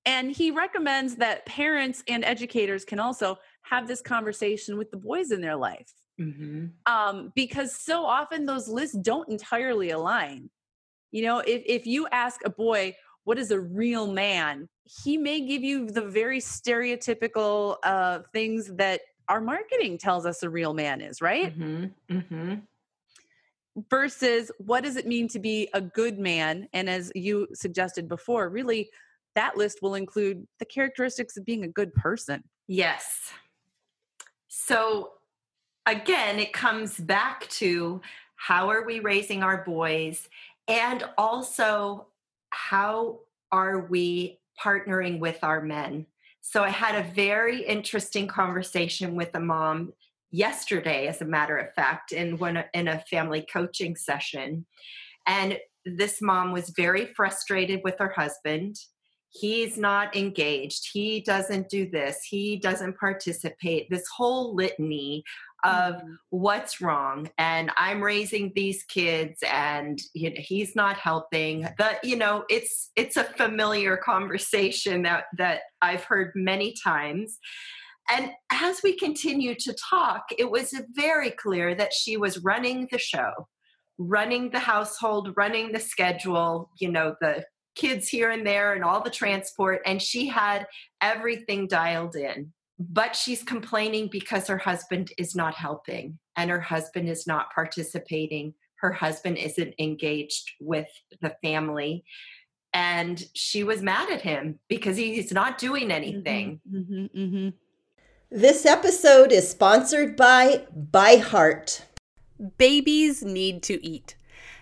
And 0.06 0.32
he 0.32 0.52
recommends 0.52 1.16
that 1.18 1.46
parents 1.46 2.04
and 2.08 2.24
educators 2.24 2.86
can 2.86 3.00
also 3.00 3.38
have 3.64 3.88
this 3.88 4.02
conversation 4.02 4.78
with 4.78 4.90
the 4.92 4.98
boys 4.98 5.32
in 5.32 5.42
their 5.42 5.56
life. 5.56 5.92
Mm-hmm. 6.20 6.68
Um, 6.92 7.32
because 7.36 7.76
so 7.76 8.06
often 8.06 8.46
those 8.46 8.68
lists 8.68 8.98
don't 8.98 9.30
entirely 9.30 9.92
align. 9.92 10.50
You 11.12 11.24
know, 11.24 11.40
if, 11.40 11.64
if 11.66 11.86
you 11.86 12.08
ask 12.12 12.42
a 12.46 12.50
boy, 12.50 12.96
what 13.24 13.38
is 13.38 13.52
a 13.52 13.60
real 13.60 14.12
man? 14.12 14.68
He 14.84 15.18
may 15.18 15.42
give 15.42 15.64
you 15.64 15.88
the 15.88 16.02
very 16.02 16.40
stereotypical 16.40 17.78
uh, 17.84 18.20
things 18.34 18.68
that 18.76 19.02
our 19.30 19.40
marketing 19.40 19.98
tells 19.98 20.26
us 20.26 20.44
a 20.44 20.50
real 20.50 20.74
man 20.74 21.02
is 21.02 21.22
right? 21.22 21.58
Mm-hmm. 21.58 22.18
Mm-hmm. 22.18 22.56
versus 23.90 24.52
what 24.58 24.84
does 24.84 24.98
it 24.98 25.08
mean 25.08 25.28
to 25.30 25.40
be 25.40 25.70
a 25.74 25.80
good 25.82 26.20
man? 26.20 26.68
And 26.74 26.90
as 26.90 27.12
you 27.16 27.48
suggested 27.54 28.10
before 28.10 28.50
really 28.50 28.90
that 29.36 29.56
list 29.56 29.80
will 29.82 29.96
include 29.96 30.46
the 30.60 30.66
characteristics 30.66 31.38
of 31.38 31.46
being 31.46 31.64
a 31.64 31.68
good 31.70 31.94
person. 31.94 32.44
Yes. 32.68 33.32
So 34.50 35.12
again 35.86 36.40
it 36.40 36.52
comes 36.52 36.98
back 37.00 37.48
to 37.50 38.02
how 38.36 38.70
are 38.70 38.84
we 38.86 39.00
raising 39.00 39.44
our 39.44 39.64
boys? 39.64 40.28
And 40.68 41.06
also 41.18 42.08
how 42.52 43.20
are 43.52 43.82
we 43.88 44.40
partnering 44.64 45.20
with 45.20 45.44
our 45.44 45.62
men? 45.62 46.06
So 46.42 46.64
I 46.64 46.70
had 46.70 46.96
a 46.96 47.10
very 47.12 47.64
interesting 47.64 48.28
conversation 48.28 49.16
with 49.16 49.34
a 49.36 49.40
mom 49.40 49.94
yesterday, 50.32 51.08
as 51.08 51.22
a 51.22 51.26
matter 51.26 51.58
of 51.58 51.74
fact, 51.74 52.12
in 52.12 52.38
one 52.38 52.64
in 52.74 52.88
a 52.88 53.04
family 53.10 53.46
coaching 53.52 53.96
session. 53.96 54.66
And 55.28 55.60
this 55.86 56.22
mom 56.22 56.52
was 56.52 56.74
very 56.76 57.06
frustrated 57.06 57.82
with 57.84 57.96
her 58.00 58.10
husband. 58.10 58.78
He's 59.30 59.78
not 59.78 60.16
engaged. 60.16 60.90
He 60.92 61.22
doesn't 61.22 61.70
do 61.70 61.90
this. 61.90 62.22
He 62.24 62.58
doesn't 62.58 62.98
participate. 62.98 63.90
This 63.90 64.08
whole 64.16 64.56
litany 64.56 65.24
of 65.64 65.96
mm-hmm. 65.96 66.14
what's 66.30 66.82
wrong 66.82 67.30
and 67.38 67.72
i'm 67.78 68.02
raising 68.02 68.52
these 68.56 68.84
kids 68.84 69.44
and 69.52 70.00
you 70.14 70.30
know, 70.30 70.36
he's 70.40 70.76
not 70.76 70.98
helping 70.98 71.62
the 71.78 71.98
you 72.04 72.16
know 72.16 72.44
it's 72.50 72.92
it's 72.96 73.18
a 73.18 73.24
familiar 73.24 73.98
conversation 73.98 75.04
that 75.04 75.26
that 75.38 75.62
i've 75.82 76.04
heard 76.04 76.32
many 76.36 76.74
times 76.84 77.38
and 78.12 78.32
as 78.52 78.82
we 78.84 78.98
continued 78.98 79.60
to 79.60 79.76
talk 79.90 80.24
it 80.38 80.50
was 80.50 80.74
very 80.96 81.32
clear 81.32 81.76
that 81.76 81.94
she 81.94 82.18
was 82.18 82.40
running 82.40 82.88
the 82.92 82.98
show 82.98 83.32
running 83.98 84.50
the 84.50 84.60
household 84.60 85.34
running 85.38 85.72
the 85.72 85.80
schedule 85.80 86.70
you 86.80 86.90
know 86.90 87.16
the 87.22 87.44
kids 87.76 88.10
here 88.10 88.30
and 88.32 88.46
there 88.46 88.74
and 88.74 88.84
all 88.84 89.02
the 89.02 89.10
transport 89.10 89.82
and 89.86 90.02
she 90.02 90.28
had 90.28 90.68
everything 91.02 91.68
dialed 91.68 92.16
in 92.16 92.52
but 92.90 93.16
she's 93.16 93.44
complaining 93.44 94.08
because 94.12 94.48
her 94.48 94.58
husband 94.58 95.12
is 95.18 95.36
not 95.36 95.56
helping 95.56 96.18
and 96.36 96.50
her 96.50 96.62
husband 96.62 97.10
is 97.10 97.28
not 97.28 97.54
participating. 97.54 98.54
Her 98.76 98.92
husband 98.92 99.38
isn't 99.38 99.76
engaged 99.80 100.52
with 100.60 100.88
the 101.22 101.36
family. 101.42 102.04
And 102.74 103.24
she 103.34 103.64
was 103.64 103.82
mad 103.82 104.10
at 104.10 104.22
him 104.22 104.60
because 104.70 104.96
he's 104.96 105.34
not 105.34 105.58
doing 105.58 105.92
anything. 105.92 106.62
Mm-hmm, 106.72 106.94
mm-hmm, 106.94 107.20
mm-hmm. 107.20 107.50
This 108.32 108.66
episode 108.66 109.34
is 109.34 109.50
sponsored 109.50 110.16
by 110.16 110.66
ByHeart. 110.92 111.82
Babies 112.58 113.24
need 113.24 113.62
to 113.64 113.86
eat. 113.86 114.16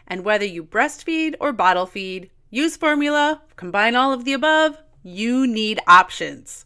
And 0.08 0.26
whether 0.26 0.46
you 0.46 0.64
breastfeed 0.64 1.36
or 1.40 1.54
bottle 1.54 1.86
feed, 1.86 2.32
use 2.50 2.76
formula, 2.76 3.44
combine 3.56 3.96
all 3.96 4.12
of 4.12 4.26
the 4.26 4.34
above, 4.34 4.82
you 5.04 5.46
need 5.46 5.80
options. 5.88 6.66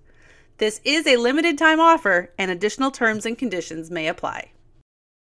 This 0.61 0.79
is 0.83 1.07
a 1.07 1.17
limited 1.17 1.57
time 1.57 1.79
offer, 1.79 2.35
and 2.37 2.51
additional 2.51 2.91
terms 2.91 3.25
and 3.25 3.35
conditions 3.35 3.89
may 3.89 4.07
apply. 4.07 4.51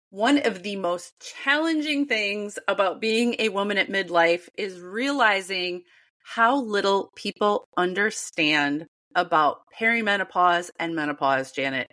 One 0.09 0.39
of 0.39 0.63
the 0.63 0.77
most 0.77 1.13
challenging 1.43 2.07
things 2.07 2.57
about 2.67 2.99
being 2.99 3.35
a 3.37 3.49
woman 3.49 3.77
at 3.77 3.87
midlife 3.87 4.49
is 4.57 4.79
realizing 4.79 5.83
how 6.23 6.59
little 6.59 7.11
people 7.15 7.67
understand 7.77 8.87
about 9.13 9.59
perimenopause 9.79 10.71
and 10.79 10.95
menopause, 10.95 11.51
Janet. 11.51 11.91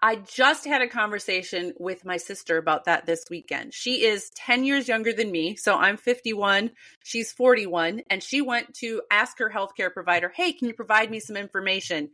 I 0.00 0.14
just 0.14 0.64
had 0.64 0.80
a 0.80 0.86
conversation 0.86 1.72
with 1.80 2.04
my 2.04 2.16
sister 2.16 2.58
about 2.58 2.84
that 2.84 3.06
this 3.06 3.24
weekend. 3.28 3.74
She 3.74 4.04
is 4.04 4.30
10 4.36 4.64
years 4.64 4.86
younger 4.86 5.12
than 5.12 5.32
me. 5.32 5.56
So 5.56 5.74
I'm 5.76 5.96
51, 5.96 6.70
she's 7.02 7.32
41, 7.32 8.02
and 8.08 8.22
she 8.22 8.40
went 8.40 8.72
to 8.74 9.02
ask 9.10 9.36
her 9.40 9.50
healthcare 9.52 9.92
provider, 9.92 10.32
Hey, 10.32 10.52
can 10.52 10.68
you 10.68 10.74
provide 10.74 11.10
me 11.10 11.18
some 11.18 11.36
information? 11.36 12.10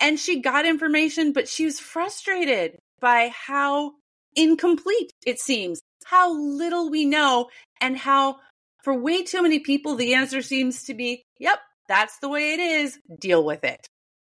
And 0.00 0.18
she 0.18 0.40
got 0.40 0.66
information, 0.66 1.32
but 1.32 1.48
she 1.48 1.64
was 1.64 1.78
frustrated 1.78 2.78
by 3.00 3.32
how 3.34 3.92
incomplete, 4.34 5.12
it 5.24 5.38
seems, 5.38 5.80
how 6.04 6.36
little 6.36 6.90
we 6.90 7.04
know, 7.04 7.48
and 7.80 7.96
how 7.96 8.36
for 8.82 8.94
way 8.94 9.22
too 9.22 9.42
many 9.42 9.60
people, 9.60 9.94
the 9.94 10.14
answer 10.14 10.42
seems 10.42 10.84
to 10.84 10.94
be, 10.94 11.24
yep, 11.38 11.58
that's 11.88 12.18
the 12.18 12.28
way 12.28 12.54
it 12.54 12.60
is. 12.60 12.98
Deal 13.20 13.44
with 13.44 13.64
it. 13.64 13.86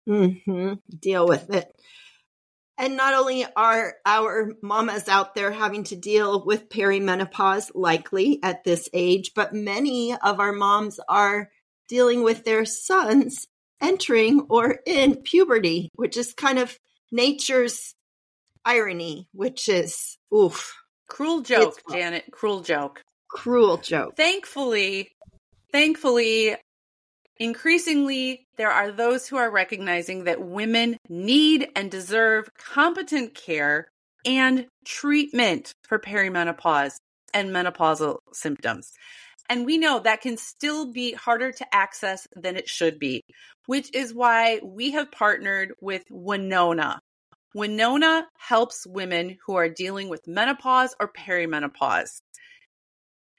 Mm-hmm. 0.08 0.74
Deal 0.98 1.26
with 1.28 1.50
it. 1.50 1.70
And 2.78 2.96
not 2.96 3.12
only 3.12 3.44
are 3.56 3.94
our 4.06 4.54
mamas 4.62 5.06
out 5.08 5.34
there 5.34 5.52
having 5.52 5.84
to 5.84 5.96
deal 5.96 6.44
with 6.44 6.70
perimenopause, 6.70 7.70
likely 7.74 8.40
at 8.42 8.64
this 8.64 8.88
age, 8.94 9.32
but 9.34 9.52
many 9.52 10.16
of 10.16 10.40
our 10.40 10.52
moms 10.52 10.98
are 11.06 11.50
dealing 11.88 12.22
with 12.22 12.44
their 12.44 12.64
sons 12.64 13.46
entering 13.80 14.46
or 14.48 14.80
in 14.86 15.16
puberty, 15.16 15.90
which 15.94 16.16
is 16.16 16.34
kind 16.34 16.58
of 16.58 16.76
nature's 17.10 17.94
irony, 18.64 19.28
which 19.32 19.68
is 19.68 20.16
oof. 20.34 20.74
Cruel 21.08 21.40
joke, 21.40 21.80
it's, 21.84 21.92
Janet. 21.92 22.24
Cruel 22.30 22.60
joke. 22.60 23.02
Cruel 23.28 23.78
joke. 23.78 24.16
Thankfully, 24.16 25.10
thankfully, 25.72 26.56
increasingly 27.36 28.46
there 28.56 28.70
are 28.70 28.92
those 28.92 29.26
who 29.26 29.36
are 29.36 29.50
recognizing 29.50 30.24
that 30.24 30.40
women 30.40 30.98
need 31.08 31.68
and 31.74 31.90
deserve 31.90 32.50
competent 32.56 33.34
care 33.34 33.88
and 34.24 34.66
treatment 34.84 35.72
for 35.88 35.98
perimenopause 35.98 36.96
and 37.32 37.50
menopausal 37.50 38.18
symptoms. 38.32 38.92
And 39.50 39.66
we 39.66 39.78
know 39.78 39.98
that 39.98 40.20
can 40.20 40.36
still 40.36 40.92
be 40.92 41.12
harder 41.12 41.50
to 41.50 41.74
access 41.74 42.28
than 42.36 42.56
it 42.56 42.68
should 42.68 43.00
be, 43.00 43.22
which 43.66 43.92
is 43.92 44.14
why 44.14 44.60
we 44.62 44.92
have 44.92 45.10
partnered 45.10 45.72
with 45.80 46.04
Winona. 46.08 47.00
Winona 47.52 48.28
helps 48.38 48.86
women 48.86 49.36
who 49.44 49.56
are 49.56 49.68
dealing 49.68 50.08
with 50.08 50.28
menopause 50.28 50.94
or 51.00 51.12
perimenopause. 51.12 52.20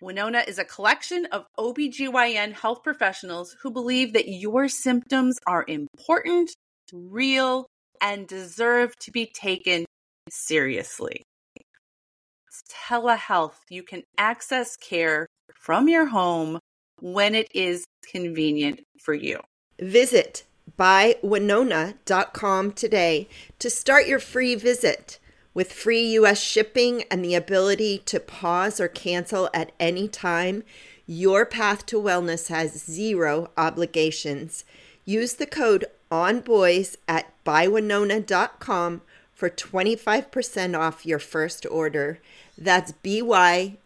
Winona 0.01 0.43
is 0.45 0.59
a 0.59 0.65
collection 0.65 1.27
of 1.27 1.45
OBGYN 1.57 2.51
health 2.51 2.83
professionals 2.83 3.55
who 3.61 3.71
believe 3.71 4.11
that 4.11 4.27
your 4.27 4.67
symptoms 4.67 5.37
are 5.47 5.63
important, 5.65 6.51
real, 6.91 7.67
and 8.01 8.27
deserve 8.27 8.93
to 8.97 9.11
be 9.11 9.31
taken 9.33 9.85
seriously. 10.29 11.23
It's 11.55 12.63
telehealth. 12.89 13.55
You 13.69 13.83
can 13.83 14.03
access 14.17 14.75
care 14.75 15.27
from 15.61 15.87
your 15.87 16.07
home 16.07 16.59
when 16.99 17.35
it 17.35 17.47
is 17.53 17.85
convenient 18.11 18.81
for 18.99 19.13
you. 19.13 19.39
Visit 19.79 20.43
bywinona.com 20.77 22.71
today 22.71 23.29
to 23.59 23.69
start 23.69 24.07
your 24.07 24.19
free 24.19 24.55
visit. 24.55 25.19
With 25.53 25.71
free 25.71 26.13
US 26.17 26.41
shipping 26.41 27.03
and 27.11 27.23
the 27.23 27.35
ability 27.35 27.99
to 28.05 28.19
pause 28.19 28.79
or 28.79 28.87
cancel 28.87 29.49
at 29.53 29.71
any 29.79 30.07
time, 30.07 30.63
your 31.05 31.45
path 31.45 31.85
to 31.87 32.01
wellness 32.01 32.47
has 32.47 32.83
zero 32.83 33.51
obligations. 33.55 34.65
Use 35.05 35.33
the 35.33 35.45
code 35.45 35.85
ONBOYS 36.09 36.95
at 37.07 37.31
bywinona.com 37.45 39.01
for 39.41 39.49
25% 39.49 40.77
off 40.79 41.03
your 41.03 41.17
first 41.17 41.65
order. 41.65 42.19
That's 42.55 42.91
B-Y-W-I-N-O-N-A 42.91 43.81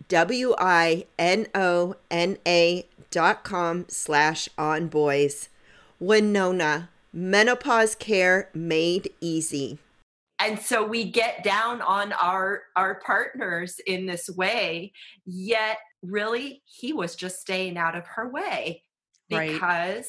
dot 3.10 3.44
com 3.46 3.86
slash 3.88 4.50
on 4.58 4.88
boys. 4.90 5.48
Winona, 5.98 6.90
menopause 7.14 7.96
care 7.96 8.50
made 8.54 9.14
easy. 9.22 9.80
And 10.40 10.60
so 10.60 10.86
we 10.86 11.10
get 11.10 11.46
down 11.46 11.82
on 11.82 12.12
our 12.12 12.64
our 12.76 12.96
partners 12.96 13.80
in 13.88 14.06
this 14.06 14.30
way, 14.30 14.92
yet 15.26 15.78
really 16.04 16.64
he 16.66 16.92
was 16.92 17.16
just 17.16 17.40
staying 17.40 17.78
out 17.78 17.96
of 17.96 18.06
her 18.08 18.28
way 18.30 18.84
because 19.30 19.40
right. 19.40 20.06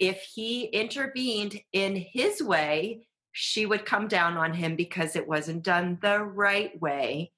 if 0.00 0.20
he 0.34 0.64
intervened 0.64 1.60
in 1.72 1.94
his 1.94 2.42
way, 2.42 3.06
she 3.32 3.66
would 3.66 3.84
come 3.84 4.08
down 4.08 4.36
on 4.36 4.54
him 4.54 4.76
because 4.76 5.16
it 5.16 5.26
wasn't 5.26 5.62
done 5.62 5.98
the 6.02 6.22
right 6.22 6.78
way. 6.80 7.32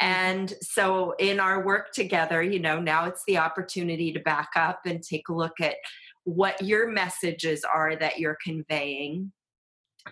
Mm-hmm. 0.00 0.12
And 0.12 0.54
so, 0.62 1.14
in 1.18 1.40
our 1.40 1.64
work 1.64 1.92
together, 1.92 2.42
you 2.42 2.58
know, 2.58 2.80
now 2.80 3.06
it's 3.06 3.22
the 3.26 3.38
opportunity 3.38 4.12
to 4.12 4.20
back 4.20 4.50
up 4.56 4.80
and 4.84 5.02
take 5.02 5.28
a 5.28 5.34
look 5.34 5.60
at 5.60 5.76
what 6.24 6.62
your 6.62 6.88
messages 6.88 7.64
are 7.64 7.96
that 7.96 8.18
you're 8.18 8.38
conveying, 8.42 9.32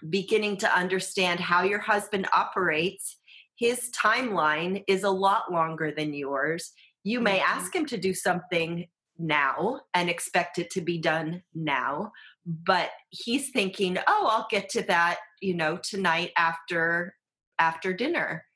beginning 0.08 0.56
to 0.58 0.76
understand 0.76 1.40
how 1.40 1.62
your 1.62 1.78
husband 1.78 2.28
operates. 2.32 3.16
His 3.56 3.90
timeline 3.90 4.84
is 4.88 5.04
a 5.04 5.10
lot 5.10 5.52
longer 5.52 5.92
than 5.96 6.14
yours. 6.14 6.72
You 7.04 7.20
may 7.20 7.38
mm-hmm. 7.38 7.58
ask 7.58 7.74
him 7.74 7.86
to 7.86 7.96
do 7.96 8.14
something 8.14 8.86
now 9.20 9.80
and 9.94 10.08
expect 10.08 10.58
it 10.58 10.70
to 10.70 10.80
be 10.80 10.98
done 10.98 11.42
now, 11.54 12.10
but 12.46 12.90
he's 13.10 13.50
thinking, 13.50 13.98
"Oh, 14.06 14.28
I'll 14.30 14.46
get 14.50 14.68
to 14.70 14.82
that, 14.82 15.18
you 15.40 15.54
know, 15.54 15.78
tonight 15.82 16.32
after 16.36 17.16
after 17.58 17.92
dinner." 17.92 18.46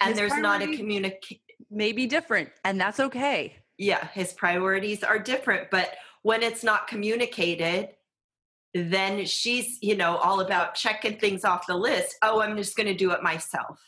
And 0.00 0.10
his 0.10 0.18
there's 0.18 0.36
not 0.36 0.62
a 0.62 0.76
communication 0.76 1.42
maybe 1.70 2.06
different, 2.06 2.50
and 2.64 2.80
that's 2.80 3.00
okay. 3.00 3.56
Yeah, 3.78 4.06
his 4.08 4.32
priorities 4.32 5.04
are 5.04 5.18
different, 5.18 5.70
but 5.70 5.94
when 6.22 6.42
it's 6.42 6.64
not 6.64 6.88
communicated, 6.88 7.90
then 8.74 9.24
she's, 9.24 9.78
you 9.80 9.96
know, 9.96 10.16
all 10.16 10.40
about 10.40 10.74
checking 10.74 11.18
things 11.18 11.44
off 11.44 11.66
the 11.66 11.76
list. 11.76 12.16
Oh, 12.22 12.40
I'm 12.40 12.56
just 12.56 12.76
going 12.76 12.88
to 12.88 12.94
do 12.94 13.12
it 13.12 13.22
myself. 13.22 13.80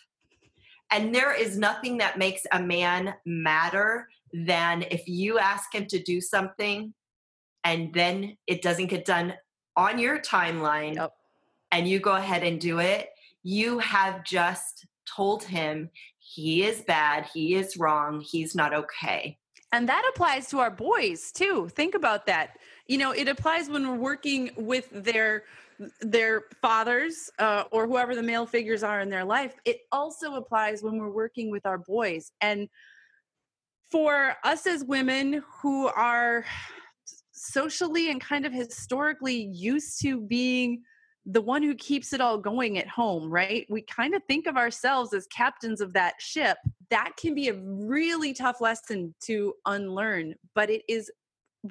And 0.91 1.15
there 1.15 1.33
is 1.33 1.59
nothing 1.59 1.99
that 1.99 2.19
makes 2.19 2.43
a 2.53 2.61
man 2.61 3.15
matter 3.25 4.09
than 4.33 4.85
if 4.91 5.07
you 5.07 5.39
ask 5.39 5.75
him 5.75 5.87
to 5.87 6.03
do 6.03 6.21
something 6.21 6.95
and 7.65 7.93
then 7.93 8.37
it 8.47 8.63
doesn't 8.63 8.87
get 8.87 9.05
done 9.05 9.35
on 9.77 9.99
your 9.99 10.19
timeline 10.21 11.09
and 11.73 11.89
you 11.89 12.01
go 12.01 12.17
ahead 12.17 12.43
and 12.43 12.61
do 12.61 12.79
it, 12.81 13.11
you 13.43 13.79
have 13.79 14.25
just 14.25 14.87
told 15.07 15.45
him 15.45 15.91
he 16.19 16.65
is 16.65 16.83
bad, 16.83 17.27
he 17.33 17.55
is 17.55 17.77
wrong, 17.77 18.21
he's 18.21 18.55
not 18.55 18.75
okay. 18.75 19.39
And 19.73 19.89
that 19.89 20.05
applies 20.13 20.49
to 20.49 20.59
our 20.59 20.71
boys 20.71 21.31
too. 21.33 21.69
Think 21.69 21.95
about 21.95 22.27
that. 22.27 22.59
you 22.91 22.99
know 22.99 23.13
it 23.13 23.29
applies 23.29 23.69
when 23.71 23.87
we're 23.87 23.95
working 23.95 24.51
with 24.57 24.89
their 24.91 25.45
their 26.01 26.43
fathers 26.61 27.31
uh, 27.39 27.65
or 27.71 27.87
whoever 27.87 28.15
the 28.15 28.23
male 28.23 28.47
figures 28.47 28.83
are 28.83 29.01
in 29.01 29.09
their 29.09 29.25
life 29.25 29.55
it 29.65 29.79
also 29.93 30.35
applies 30.35 30.83
when 30.83 30.99
we're 30.99 31.09
working 31.25 31.51
with 31.51 31.65
our 31.65 31.79
boys 31.79 32.33
and 32.41 32.69
for 33.91 34.35
us 34.45 34.67
as 34.67 34.85
women 34.85 35.43
who 35.63 35.87
are 35.87 36.45
socially 37.53 38.11
and 38.11 38.21
kind 38.21 38.47
of 38.47 38.53
historically 38.53 39.49
used 39.53 40.01
to 40.03 40.21
being 40.21 40.83
the 41.27 41.41
one 41.41 41.63
who 41.63 41.75
keeps 41.75 42.13
it 42.13 42.21
all 42.21 42.39
going 42.39 42.79
at 42.79 42.89
home, 42.89 43.31
right? 43.31 43.67
We 43.69 43.83
kind 43.83 44.15
of 44.15 44.23
think 44.25 44.47
of 44.47 44.57
ourselves 44.57 45.13
as 45.13 45.27
captains 45.27 45.81
of 45.81 45.93
that 45.93 46.15
ship. 46.19 46.57
That 46.91 47.13
can 47.19 47.35
be 47.35 47.49
a 47.49 47.55
really 47.55 48.33
tough 48.33 48.61
lesson 48.61 49.15
to 49.25 49.55
unlearn, 49.67 50.35
but 50.55 50.71
it 50.71 50.83
is 50.89 51.11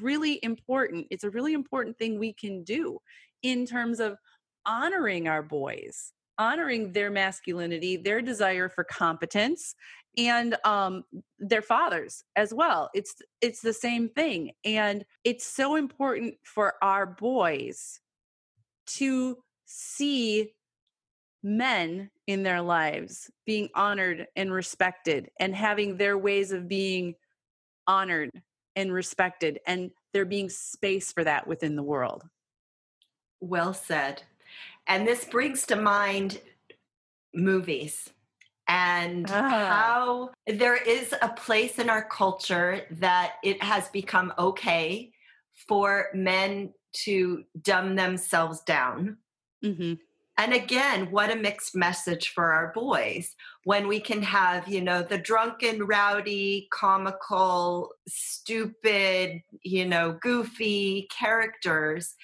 really 0.01 0.39
important. 0.43 1.07
It's 1.09 1.23
a 1.23 1.29
really 1.29 1.53
important 1.53 1.97
thing 1.97 2.19
we 2.19 2.33
can 2.33 2.63
do 2.63 2.99
in 3.41 3.65
terms 3.65 3.99
of 3.99 4.17
honoring 4.65 5.27
our 5.27 5.41
boys, 5.41 6.13
honoring 6.37 6.93
their 6.93 7.09
masculinity, 7.09 7.97
their 7.97 8.21
desire 8.21 8.69
for 8.69 8.83
competence, 8.83 9.73
and 10.17 10.55
um, 10.65 11.03
their 11.39 11.61
fathers 11.61 12.23
as 12.35 12.53
well. 12.53 12.89
It's 12.93 13.15
it's 13.41 13.61
the 13.61 13.73
same 13.73 14.09
thing, 14.09 14.51
and 14.65 15.05
it's 15.23 15.45
so 15.45 15.75
important 15.75 16.35
for 16.43 16.75
our 16.81 17.05
boys 17.05 17.99
to 18.87 19.37
see 19.65 20.51
men 21.43 22.09
in 22.27 22.43
their 22.43 22.61
lives 22.61 23.31
being 23.45 23.69
honored 23.75 24.27
and 24.35 24.51
respected 24.51 25.29
and 25.39 25.55
having 25.55 25.95
their 25.95 26.17
ways 26.17 26.51
of 26.51 26.67
being 26.67 27.15
honored 27.87 28.29
and 28.75 28.91
respected 28.91 29.59
and 29.65 29.91
there 30.13 30.25
being 30.25 30.49
space 30.49 31.11
for 31.11 31.23
that 31.23 31.47
within 31.47 31.75
the 31.75 31.83
world. 31.83 32.23
Well 33.39 33.73
said. 33.73 34.23
And 34.87 35.07
this 35.07 35.23
brings 35.23 35.65
to 35.67 35.75
mind 35.75 36.41
movies 37.33 38.09
and 38.69 39.25
ah. 39.29 39.49
how 39.49 40.29
there 40.47 40.77
is 40.77 41.13
a 41.21 41.29
place 41.29 41.79
in 41.79 41.89
our 41.89 42.03
culture 42.03 42.81
that 42.91 43.33
it 43.43 43.61
has 43.61 43.89
become 43.89 44.31
okay 44.37 45.11
for 45.67 46.05
men 46.13 46.71
to 46.93 47.43
dumb 47.61 47.95
themselves 47.95 48.61
down. 48.61 49.17
Mm-hmm. 49.65 49.95
And 50.37 50.53
again, 50.53 51.11
what 51.11 51.31
a 51.31 51.35
mixed 51.35 51.75
message 51.75 52.29
for 52.29 52.53
our 52.53 52.71
boys 52.73 53.35
when 53.65 53.89
we 53.89 53.99
can 53.99 54.21
have, 54.21 54.69
you 54.69 54.81
know, 54.81 55.01
the 55.01 55.17
drunken, 55.17 55.83
rowdy, 55.83 56.69
comical, 56.71 57.91
stupid, 58.07 59.41
you 59.63 59.85
know, 59.85 60.17
goofy 60.21 61.09
characters 61.11 62.15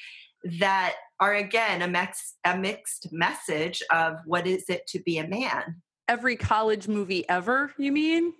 that 0.60 0.94
are 1.20 1.34
again 1.34 1.82
a, 1.82 1.88
mix, 1.90 2.36
a 2.46 2.56
mixed 2.56 3.12
message 3.12 3.84
of 3.92 4.20
what 4.26 4.48
is 4.48 4.70
it 4.70 4.88
to 4.88 5.00
be 5.00 5.18
a 5.18 5.28
man. 5.28 5.82
Every 6.08 6.36
college 6.36 6.88
movie 6.88 7.28
ever, 7.28 7.74
you 7.78 7.92
mean? 7.92 8.34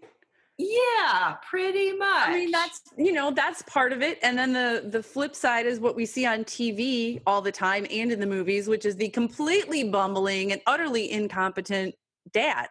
Yeah, 0.58 1.36
pretty 1.48 1.92
much. 1.94 2.30
I 2.30 2.34
mean, 2.34 2.52
that's 2.52 2.82
you 2.98 3.12
know 3.12 3.32
that's 3.32 3.62
part 3.64 3.92
of 3.92 4.02
it, 4.02 4.20
and 4.24 4.38
then 4.38 4.54
the 4.54 4.88
the 4.88 5.04
flip 5.04 5.36
side 5.36 5.66
is 5.66 5.82
what 5.82 5.96
we 5.96 6.06
see 6.06 6.26
on 6.26 6.46
TV 6.46 7.22
all 7.28 7.42
the 7.42 7.52
time 7.52 7.86
and 7.92 8.12
in 8.12 8.20
the 8.22 8.26
movies, 8.26 8.70
which 8.70 8.86
is 8.86 8.96
the 8.96 9.10
completely 9.10 9.84
bumbling 9.84 10.54
and 10.54 10.62
utterly 10.66 11.12
incompetent 11.12 11.96
dad. 12.32 12.68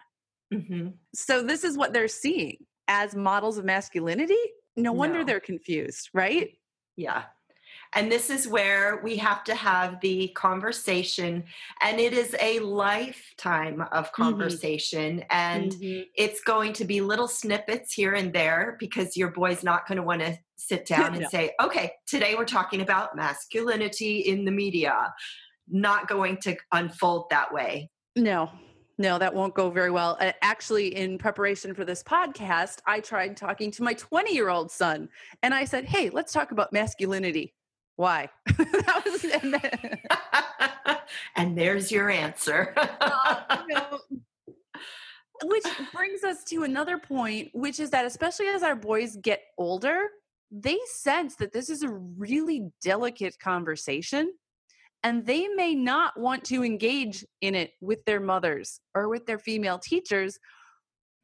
Mm-hmm. 0.53 0.89
So 1.15 1.43
this 1.43 1.63
is 1.63 1.77
what 1.77 1.93
they're 1.93 2.09
seeing 2.09 2.57
as 2.89 3.15
models 3.15 3.59
of 3.59 3.67
masculinity. 3.67 4.39
No 4.77 4.93
wonder 4.93 5.19
no. 5.19 5.25
they're 5.25 5.41
confused, 5.41 6.09
right? 6.15 6.51
Yeah. 6.97 7.25
And 7.95 8.11
this 8.11 8.31
is 8.31 8.49
where 8.49 9.01
we 9.03 9.17
have 9.17 9.45
to 9.45 9.55
have 9.55 10.01
the 10.01 10.29
conversation. 10.29 11.45
And 11.83 12.01
it 12.01 12.13
is 12.13 12.35
a 12.41 12.59
lifetime 12.61 13.83
of 13.93 14.07
mm-hmm. 14.07 14.23
conversation. 14.23 15.19
Mm-hmm. 15.19 15.27
And 15.31 15.73
mm-hmm. 15.73 16.03
it's 16.17 16.41
going 16.41 16.73
to 16.75 16.85
be 16.85 17.01
little 17.01 17.29
snippets 17.29 17.93
here 17.93 18.15
and 18.15 18.33
there 18.33 18.77
because 18.81 19.17
your 19.17 19.31
boy's 19.31 19.63
not 19.63 19.87
going 19.87 19.97
to 19.97 20.03
want 20.03 20.23
to 20.23 20.39
sit 20.57 20.87
down 20.87 21.15
and 21.15 21.27
say, 21.31 21.53
okay, 21.63 21.93
today 22.07 22.35
we're 22.37 22.45
talking 22.45 22.81
about 22.81 23.17
masculinity 23.17 24.21
in 24.21 24.45
the 24.45 24.53
media. 24.53 25.13
Not 25.69 26.09
going 26.09 26.39
to 26.43 26.57
unfold 26.73 27.27
that 27.31 27.53
way. 27.53 27.91
No, 28.17 28.51
no, 28.99 29.19
that 29.19 29.35
won't 29.35 29.55
go 29.55 29.71
very 29.71 29.91
well. 29.91 30.17
Uh, 30.21 30.33
actually, 30.43 30.95
in 30.95 31.19
preparation 31.19 31.75
for 31.75 31.85
this 31.85 32.03
podcast, 32.03 32.79
I 32.87 33.01
tried 33.01 33.37
talking 33.37 33.71
to 33.73 33.83
my 33.83 33.95
20 33.95 34.33
year 34.33 34.51
old 34.51 34.71
son 34.71 35.09
and 35.43 35.53
I 35.53 35.65
said, 35.65 35.85
Hey, 35.85 36.11
let's 36.11 36.33
talk 36.33 36.53
about 36.53 36.73
masculinity. 36.73 37.55
Why? 37.97 38.29
that 38.47 39.03
was, 39.07 39.25
and, 39.25 39.55
then, 39.55 39.99
and, 41.37 41.57
there's 41.57 41.93
your 41.93 42.11
answer. 42.11 42.73
uh, 42.77 43.63
you 43.69 43.75
know, 43.75 44.01
which 45.45 45.65
brings 45.93 46.25
us 46.25 46.45
to 46.45 46.65
another 46.65 46.99
point, 46.99 47.51
which 47.53 47.79
is 47.79 47.91
that 47.91 48.05
especially 48.05 48.47
as 48.47 48.63
our 48.63 48.77
boys 48.77 49.17
get 49.17 49.43
older, 49.59 50.09
they 50.51 50.79
sense 50.87 51.37
that 51.37 51.53
this 51.53 51.71
is 51.71 51.83
a 51.83 51.89
really 51.89 52.71
delicate 52.83 53.39
conversation 53.39 54.33
and 55.03 55.27
they 55.27 55.49
may 55.49 55.75
not 55.75 56.19
want 56.19 56.45
to 56.45 56.65
engage 56.65 57.25
in 57.41 57.55
it 57.55 57.73
with 57.81 58.05
their 58.07 58.21
mothers 58.21 58.81
or 58.95 59.09
with 59.09 59.27
their 59.27 59.39
female 59.39 59.79
teachers 59.79 60.39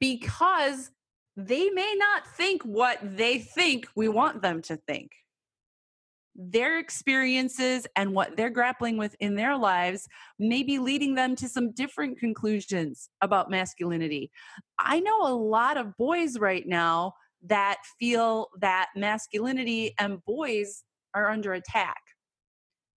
because 0.00 0.90
they 1.36 1.70
may 1.70 1.94
not 1.96 2.26
think 2.36 2.62
what 2.62 2.98
they 3.02 3.38
think 3.38 3.86
we 3.94 4.08
want 4.08 4.42
them 4.42 4.60
to 4.62 4.76
think 4.76 5.12
their 6.42 6.78
experiences 6.78 7.86
and 7.96 8.14
what 8.14 8.36
they're 8.36 8.50
grappling 8.50 8.96
with 8.96 9.14
in 9.20 9.34
their 9.34 9.56
lives 9.58 10.08
may 10.38 10.62
be 10.62 10.78
leading 10.78 11.14
them 11.14 11.36
to 11.36 11.48
some 11.48 11.70
different 11.72 12.18
conclusions 12.18 13.10
about 13.20 13.50
masculinity. 13.50 14.30
I 14.78 15.00
know 15.00 15.20
a 15.22 15.34
lot 15.34 15.76
of 15.76 15.96
boys 15.98 16.38
right 16.38 16.66
now 16.66 17.12
that 17.44 17.78
feel 17.98 18.48
that 18.60 18.88
masculinity 18.96 19.94
and 19.98 20.24
boys 20.24 20.82
are 21.14 21.30
under 21.30 21.52
attack. 21.52 22.00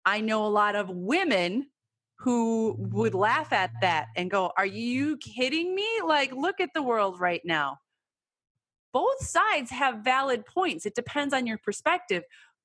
I 0.06 0.22
know 0.22 0.46
a 0.46 0.48
lot 0.48 0.76
of 0.76 0.90
women 0.90 1.68
who 2.20 2.76
would 2.78 3.14
laugh 3.14 3.52
at 3.52 3.72
that 3.82 4.08
and 4.16 4.32
go, 4.32 4.52
Are 4.58 4.66
you 4.66 5.18
kidding 5.18 5.76
me? 5.76 5.88
Like, 6.06 6.32
look 6.32 6.62
at 6.62 6.70
the 6.74 6.82
world 6.82 7.20
right 7.20 7.42
now. 7.44 7.80
Both 8.94 9.26
sides 9.26 9.72
have 9.72 10.04
valid 10.04 10.46
points. 10.46 10.86
It 10.86 10.96
depends 10.96 11.34
on 11.34 11.48
your 11.48 11.58
perspective 11.58 12.24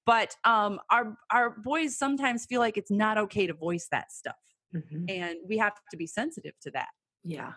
but 0.09 0.35
um, 0.45 0.81
our 0.91 1.19
our 1.31 1.51
boys 1.51 1.95
sometimes 1.95 2.47
feel 2.47 2.61
like 2.61 2.79
it's 2.79 2.91
not 2.91 3.19
okay 3.19 3.47
to 3.47 3.53
voice 3.53 3.89
that 3.93 4.11
stuff 4.11 4.39
mm-hmm. 4.75 5.05
and 5.07 5.37
we 5.47 5.59
have 5.59 5.75
to 5.91 5.99
be 5.99 6.07
sensitive 6.07 6.55
to 6.63 6.71
that 6.71 6.89
yeah 7.23 7.53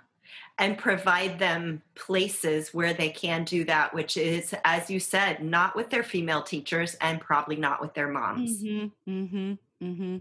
and 0.60 0.78
provide 0.78 1.40
them 1.40 1.82
places 1.96 2.74
where 2.74 2.94
they 2.94 3.10
can 3.10 3.46
do 3.46 3.64
that 3.64 3.94
which 3.94 4.18
is 4.18 4.54
as 4.66 4.90
you 4.90 5.00
said 5.00 5.42
not 5.42 5.78
with 5.78 5.90
their 5.90 6.04
female 6.04 6.44
teachers 6.44 6.96
and 6.96 7.22
probably 7.22 7.56
not 7.56 7.82
with 7.82 7.94
their 7.94 8.10
moms 8.10 8.62
mm-hmm, 8.62 9.10
mm-hmm, 9.10 9.86
mm-hmm. 9.86 10.18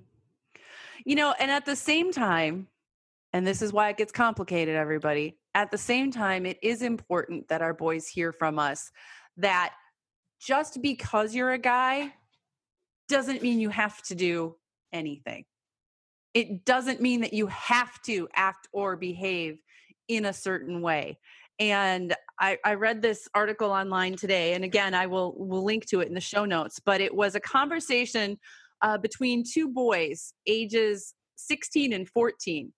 you 1.04 1.16
know 1.16 1.34
and 1.40 1.50
at 1.50 1.66
the 1.66 1.76
same 1.76 2.12
time 2.12 2.68
and 3.32 3.44
this 3.44 3.60
is 3.60 3.72
why 3.72 3.88
it 3.88 3.96
gets 3.96 4.12
complicated 4.12 4.76
everybody 4.76 5.36
at 5.56 5.72
the 5.72 5.78
same 5.78 6.12
time 6.12 6.46
it 6.46 6.58
is 6.62 6.80
important 6.80 7.48
that 7.48 7.60
our 7.60 7.74
boys 7.74 8.06
hear 8.06 8.32
from 8.32 8.56
us 8.56 8.92
that 9.36 9.74
just 10.40 10.80
because 10.80 11.34
you're 11.34 11.52
a 11.52 11.58
guy 11.58 12.12
doesn't 13.10 13.42
mean 13.42 13.60
you 13.60 13.68
have 13.68 14.00
to 14.04 14.14
do 14.14 14.56
anything. 14.92 15.44
It 16.32 16.64
doesn't 16.64 17.00
mean 17.00 17.20
that 17.22 17.32
you 17.32 17.48
have 17.48 18.00
to 18.02 18.28
act 18.34 18.68
or 18.72 18.96
behave 18.96 19.58
in 20.08 20.24
a 20.24 20.32
certain 20.32 20.80
way. 20.80 21.18
And 21.58 22.14
I, 22.40 22.56
I, 22.64 22.74
read 22.74 23.02
this 23.02 23.28
article 23.34 23.70
online 23.70 24.16
today, 24.16 24.54
and 24.54 24.64
again, 24.64 24.94
I 24.94 25.06
will 25.06 25.34
will 25.36 25.62
link 25.62 25.84
to 25.86 26.00
it 26.00 26.08
in 26.08 26.14
the 26.14 26.20
show 26.20 26.46
notes. 26.46 26.80
But 26.80 27.02
it 27.02 27.14
was 27.14 27.34
a 27.34 27.40
conversation 27.40 28.38
uh, 28.80 28.96
between 28.96 29.44
two 29.44 29.68
boys, 29.68 30.32
ages 30.46 31.12
16 31.36 31.92
and 31.92 32.08
14. 32.08 32.72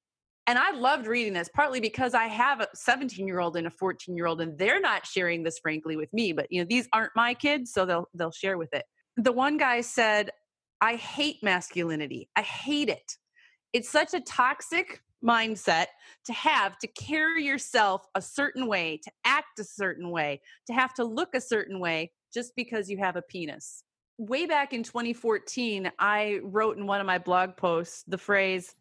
And 0.49 0.59
I 0.59 0.73
loved 0.73 1.07
reading 1.07 1.33
this, 1.33 1.49
partly 1.55 1.79
because 1.79 2.15
I 2.15 2.25
have 2.25 2.61
a 2.61 2.67
17 2.75 3.25
year 3.25 3.39
old 3.39 3.57
and 3.57 3.69
a 3.69 3.71
14 3.71 4.17
year 4.17 4.27
old, 4.27 4.41
and 4.41 4.59
they're 4.59 4.81
not 4.81 5.07
sharing 5.07 5.45
this 5.45 5.61
frankly 5.61 5.97
with 5.97 6.13
me. 6.13 6.33
But 6.33 6.49
you 6.51 6.61
know, 6.61 6.67
these 6.69 6.89
aren't 6.93 7.13
my 7.15 7.35
kids, 7.35 7.73
so 7.73 7.87
they'll 7.87 8.09
they'll 8.15 8.33
share 8.33 8.59
with 8.59 8.73
it 8.73 8.85
the 9.17 9.33
one 9.33 9.59
guy 9.59 9.81
said, 9.81 10.31
I 10.81 10.97
hate 10.97 11.43
masculinity. 11.43 12.29
I 12.37 12.43
hate 12.43 12.89
it. 12.89 13.17
It's 13.73 13.89
such 13.89 14.15
a 14.15 14.21
toxic 14.21 15.01
mindset 15.25 15.87
to 16.25 16.33
have 16.33 16.79
to 16.79 16.87
carry 16.89 17.45
yourself 17.45 18.05
a 18.15 18.21
certain 18.21 18.67
way, 18.67 19.01
to 19.05 19.11
act 19.25 19.59
a 19.61 19.65
certain 19.65 20.11
way, 20.11 20.41
to 20.67 20.73
have 20.73 20.93
to 20.95 21.05
look 21.05 21.35
a 21.35 21.41
certain 21.41 21.79
way 21.79 22.11
just 22.35 22.55
because 22.57 22.91
you 22.91 22.99
have 22.99 23.17
a 23.17 23.23
penis. 23.23 23.85
Way 24.19 24.47
back 24.47 24.73
in 24.73 24.83
2014, 24.83 25.91
I 25.99 26.41
wrote 26.43 26.77
in 26.77 26.87
one 26.87 27.01
of 27.01 27.07
my 27.07 27.19
blog 27.19 27.57
posts 27.57 28.05
the 28.07 28.19
phrase, 28.19 28.75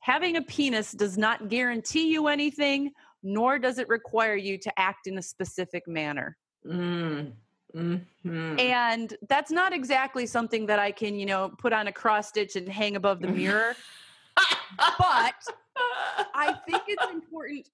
having 0.00 0.36
a 0.36 0.42
penis 0.42 0.92
does 0.92 1.16
not 1.16 1.48
guarantee 1.48 2.10
you 2.10 2.28
anything, 2.28 2.90
nor 3.22 3.58
does 3.58 3.78
it 3.78 3.88
require 3.88 4.36
you 4.36 4.58
to 4.58 4.78
act 4.78 5.06
in 5.06 5.18
a 5.18 5.22
specific 5.22 5.86
manner. 5.86 6.36
Mm, 6.66 7.32
Mhm. 7.74 8.60
And 8.60 9.16
that's 9.28 9.50
not 9.50 9.72
exactly 9.72 10.26
something 10.26 10.66
that 10.66 10.78
I 10.78 10.92
can, 10.92 11.14
you 11.16 11.26
know, 11.26 11.50
put 11.58 11.72
on 11.72 11.88
a 11.88 11.92
cross 11.92 12.28
stitch 12.28 12.56
and 12.56 12.68
hang 12.68 12.96
above 12.96 13.20
the 13.20 13.28
mirror. 13.28 13.74
but 14.98 15.34
I 16.34 16.54
think 16.66 16.82
it's 16.88 17.12
important 17.12 17.68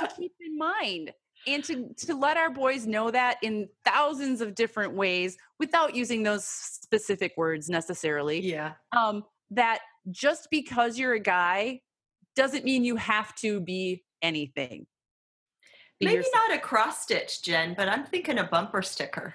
to 0.00 0.08
keep 0.16 0.32
in 0.40 0.56
mind 0.58 1.12
and 1.46 1.64
to 1.64 1.94
to 2.06 2.14
let 2.14 2.36
our 2.36 2.50
boys 2.50 2.86
know 2.86 3.10
that 3.10 3.38
in 3.42 3.68
thousands 3.84 4.40
of 4.40 4.54
different 4.54 4.94
ways 4.94 5.36
without 5.58 5.94
using 5.94 6.22
those 6.22 6.44
specific 6.44 7.32
words 7.36 7.68
necessarily. 7.70 8.40
yeah. 8.40 8.74
Um, 8.96 9.24
that 9.50 9.80
just 10.10 10.48
because 10.50 10.98
you're 10.98 11.14
a 11.14 11.20
guy 11.20 11.80
doesn't 12.36 12.64
mean 12.64 12.84
you 12.84 12.96
have 12.96 13.34
to 13.36 13.60
be 13.60 14.04
anything. 14.20 14.86
Be 16.00 16.06
Maybe 16.06 16.16
yourself. 16.18 16.34
not 16.48 16.56
a 16.56 16.60
cross 16.60 17.02
stitch, 17.02 17.42
Jen, 17.42 17.74
but 17.76 17.88
I'm 17.88 18.04
thinking 18.04 18.38
a 18.38 18.44
bumper 18.44 18.82
sticker. 18.82 19.34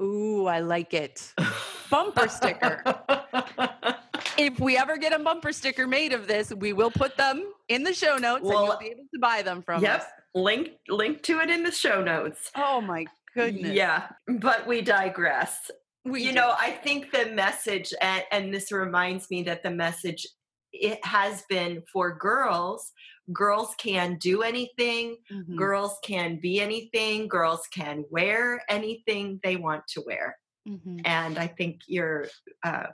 Ooh, 0.00 0.46
I 0.46 0.60
like 0.60 0.94
it. 0.94 1.32
Bumper 1.90 2.28
sticker. 2.28 2.82
If 4.40 4.58
we 4.58 4.78
ever 4.78 4.96
get 4.96 5.12
a 5.12 5.18
bumper 5.18 5.52
sticker 5.52 5.86
made 5.86 6.14
of 6.14 6.26
this, 6.26 6.50
we 6.54 6.72
will 6.72 6.90
put 6.90 7.16
them 7.18 7.52
in 7.68 7.82
the 7.82 7.92
show 7.92 8.16
notes 8.16 8.40
and 8.40 8.48
Well, 8.48 8.64
you'll 8.66 8.78
be 8.78 8.86
able 8.86 9.04
to 9.12 9.20
buy 9.20 9.42
them 9.42 9.62
from 9.62 9.82
yep. 9.82 10.00
us. 10.00 10.06
Link 10.34 10.70
link 10.88 11.22
to 11.24 11.40
it 11.40 11.50
in 11.50 11.62
the 11.62 11.70
show 11.70 12.02
notes. 12.02 12.50
Oh 12.54 12.80
my 12.80 13.04
goodness. 13.34 13.72
Yeah, 13.72 14.08
but 14.38 14.66
we 14.66 14.80
digress. 14.80 15.70
We 16.06 16.22
you 16.22 16.30
do. 16.30 16.36
know, 16.36 16.54
I 16.58 16.70
think 16.70 17.10
the 17.10 17.26
message, 17.26 17.92
and, 18.00 18.24
and 18.32 18.54
this 18.54 18.72
reminds 18.72 19.28
me 19.30 19.42
that 19.42 19.62
the 19.62 19.70
message 19.70 20.26
it 20.72 21.04
has 21.04 21.42
been 21.48 21.82
for 21.92 22.16
girls. 22.16 22.92
Girls 23.32 23.74
can 23.78 24.16
do 24.18 24.42
anything. 24.42 25.16
Mhm. 25.30 25.56
Girls 25.56 25.98
can 26.04 26.40
be 26.40 26.60
anything. 26.60 27.28
Girls 27.28 27.66
can 27.72 28.04
wear 28.10 28.62
anything 28.68 29.40
they 29.42 29.56
want 29.56 29.86
to 29.88 30.02
wear. 30.06 30.36
Mhm. 30.68 31.00
And 31.04 31.38
I 31.38 31.46
think 31.46 31.80
your 31.86 32.28
uh, 32.64 32.88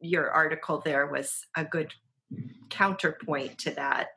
your 0.00 0.30
article 0.30 0.80
there 0.84 1.06
was 1.06 1.46
a 1.56 1.64
good 1.64 1.92
counterpoint 2.70 3.58
to 3.58 3.70
that. 3.72 4.08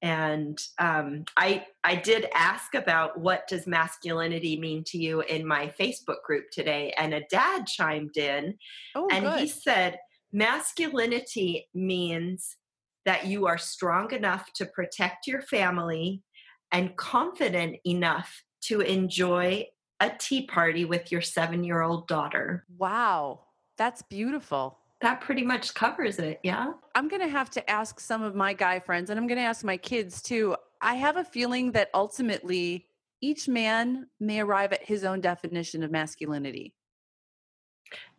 And 0.00 0.58
um, 0.80 1.26
I 1.36 1.66
I 1.84 1.94
did 1.94 2.28
ask 2.34 2.74
about 2.74 3.20
what 3.20 3.46
does 3.46 3.66
masculinity 3.68 4.58
mean 4.58 4.82
to 4.88 4.98
you 4.98 5.20
in 5.20 5.46
my 5.46 5.68
Facebook 5.78 6.22
group 6.24 6.50
today, 6.50 6.92
and 6.98 7.14
a 7.14 7.20
dad 7.30 7.66
chimed 7.68 8.16
in 8.16 8.58
Oh, 8.96 9.08
and 9.12 9.24
good. 9.24 9.38
he 9.40 9.46
said 9.46 9.98
masculinity 10.32 11.68
means 11.74 12.56
that 13.04 13.26
you 13.26 13.46
are 13.46 13.58
strong 13.58 14.12
enough 14.12 14.52
to 14.54 14.66
protect 14.66 15.26
your 15.26 15.42
family 15.42 16.22
and 16.70 16.96
confident 16.96 17.76
enough 17.84 18.44
to 18.62 18.80
enjoy 18.80 19.66
a 20.00 20.10
tea 20.18 20.46
party 20.46 20.84
with 20.84 21.12
your 21.12 21.20
seven 21.20 21.64
year 21.64 21.82
old 21.82 22.08
daughter. 22.08 22.64
wow. 22.78 23.40
That's 23.78 24.02
beautiful. 24.02 24.78
That 25.00 25.20
pretty 25.20 25.42
much 25.42 25.74
covers 25.74 26.18
it, 26.18 26.40
yeah? 26.42 26.72
I'm 26.94 27.08
going 27.08 27.22
to 27.22 27.28
have 27.28 27.50
to 27.50 27.70
ask 27.70 27.98
some 27.98 28.22
of 28.22 28.34
my 28.34 28.52
guy 28.52 28.78
friends, 28.78 29.10
and 29.10 29.18
I'm 29.18 29.26
going 29.26 29.38
to 29.38 29.44
ask 29.44 29.64
my 29.64 29.76
kids 29.76 30.22
too. 30.22 30.56
I 30.80 30.94
have 30.94 31.16
a 31.16 31.24
feeling 31.24 31.72
that 31.72 31.90
ultimately 31.94 32.86
each 33.20 33.48
man 33.48 34.06
may 34.20 34.40
arrive 34.40 34.72
at 34.72 34.84
his 34.84 35.04
own 35.04 35.20
definition 35.20 35.82
of 35.82 35.90
masculinity. 35.90 36.74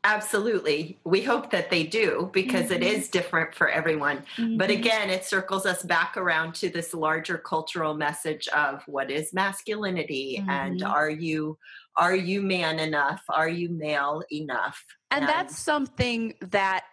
Absolutely. 0.06 1.00
We 1.06 1.22
hope 1.22 1.50
that 1.52 1.70
they 1.70 1.84
do 1.86 2.30
because 2.34 2.72
it 2.72 2.82
Mhm. 2.82 2.88
is 2.88 3.08
different 3.08 3.56
for 3.56 3.70
everyone. 3.70 4.26
But 4.58 4.70
Mhm. 4.70 4.80
again, 4.80 5.10
it 5.10 5.24
circles 5.24 5.66
us 5.66 5.82
back 5.82 6.18
around 6.18 6.56
to 6.56 6.70
this 6.70 6.94
larger 6.94 7.38
cultural 7.38 7.94
message 7.94 8.50
of 8.50 8.84
what 8.86 9.10
is 9.10 9.34
masculinity 9.34 10.44
and 10.50 10.82
Mhm. 10.82 10.90
are 10.90 11.10
you 11.10 11.58
are 11.96 12.16
you 12.16 12.42
man 12.42 12.80
enough? 12.80 13.24
Are 13.30 13.48
you 13.48 13.70
male 13.70 14.24
enough? 14.32 14.84
and 15.12 15.28
that's 15.28 15.58
something 15.60 16.34
that 16.42 16.86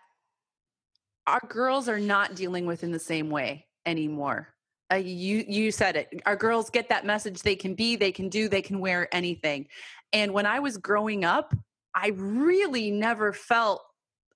our 1.27 1.40
girls 1.49 1.88
are 1.88 1.99
not 1.99 2.35
dealing 2.35 2.66
with 2.66 2.85
in 2.85 2.93
the 2.93 2.99
same 2.99 3.31
way 3.31 3.66
anymore. 3.87 4.55
Uh, 4.93 4.97
you 4.97 5.45
you 5.49 5.71
said 5.73 5.97
it. 5.97 6.21
Our 6.27 6.37
girls 6.37 6.69
get 6.71 6.88
that 6.90 7.07
message. 7.07 7.43
They 7.43 7.57
can 7.57 7.75
be. 7.75 7.97
They 7.97 8.12
can 8.12 8.29
do. 8.29 8.49
They 8.49 8.62
can 8.62 8.79
wear 8.81 9.09
anything. 9.14 9.69
And 10.12 10.33
when 10.33 10.47
I 10.47 10.59
was 10.61 10.77
growing 10.77 11.25
up, 11.25 11.55
I 11.94 12.09
really 12.16 12.90
never 12.90 13.33
felt 13.33 13.83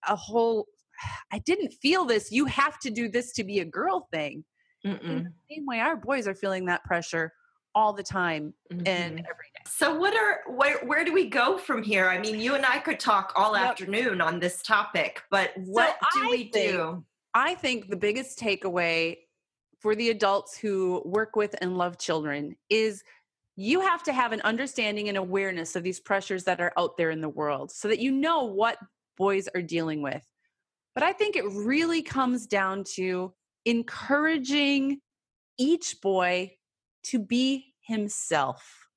a 0.08 0.16
whole. 0.16 0.66
I 1.32 1.38
didn't 1.40 1.72
feel 1.72 2.04
this. 2.04 2.30
You 2.32 2.46
have 2.46 2.78
to 2.80 2.90
do 2.90 3.08
this 3.08 3.32
to 3.34 3.44
be 3.44 3.60
a 3.60 3.64
girl 3.64 4.08
thing. 4.12 4.44
In 4.82 4.92
Mm-mm. 4.96 5.24
the 5.24 5.32
same 5.54 5.64
way, 5.66 5.80
our 5.80 5.96
boys 5.96 6.28
are 6.28 6.34
feeling 6.34 6.66
that 6.66 6.84
pressure 6.84 7.32
all 7.74 7.92
the 7.94 8.02
time 8.02 8.52
and 8.70 8.84
Mhm. 9.18 9.24
every 9.24 9.50
day. 9.54 9.62
So 9.66 9.96
what 9.98 10.14
are 10.14 10.42
where 10.46 10.78
where 10.84 11.04
do 11.04 11.12
we 11.12 11.28
go 11.28 11.56
from 11.58 11.82
here? 11.82 12.08
I 12.08 12.18
mean, 12.18 12.38
you 12.38 12.54
and 12.54 12.64
I 12.66 12.78
could 12.78 13.00
talk 13.00 13.32
all 13.34 13.56
Yep. 13.56 13.70
afternoon 13.70 14.20
on 14.20 14.38
this 14.40 14.62
topic, 14.62 15.22
but 15.30 15.52
what 15.56 15.96
do 16.14 16.24
I 16.24 16.30
we 16.30 16.36
think- 16.50 16.52
do? 16.72 17.04
I 17.32 17.54
think 17.56 17.88
the 17.88 17.96
biggest 17.96 18.38
takeaway 18.38 19.16
for 19.80 19.96
the 19.96 20.10
adults 20.10 20.56
who 20.56 21.02
work 21.04 21.34
with 21.34 21.56
and 21.60 21.76
love 21.78 21.98
children 21.98 22.56
is 22.68 23.02
you 23.56 23.80
have 23.80 24.02
to 24.04 24.12
have 24.12 24.32
an 24.32 24.40
understanding 24.42 25.08
and 25.08 25.16
awareness 25.16 25.76
of 25.76 25.82
these 25.82 26.00
pressures 26.00 26.44
that 26.44 26.60
are 26.60 26.72
out 26.76 26.96
there 26.96 27.10
in 27.10 27.20
the 27.20 27.28
world 27.28 27.70
so 27.70 27.88
that 27.88 28.00
you 28.00 28.10
know 28.10 28.44
what 28.44 28.78
boys 29.16 29.48
are 29.54 29.62
dealing 29.62 30.02
with. 30.02 30.24
But 30.94 31.04
I 31.04 31.12
think 31.12 31.36
it 31.36 31.44
really 31.44 32.02
comes 32.02 32.46
down 32.46 32.84
to 32.94 33.32
encouraging 33.64 35.00
each 35.58 36.00
boy 36.02 36.52
to 37.04 37.18
be 37.18 37.74
himself, 37.80 38.88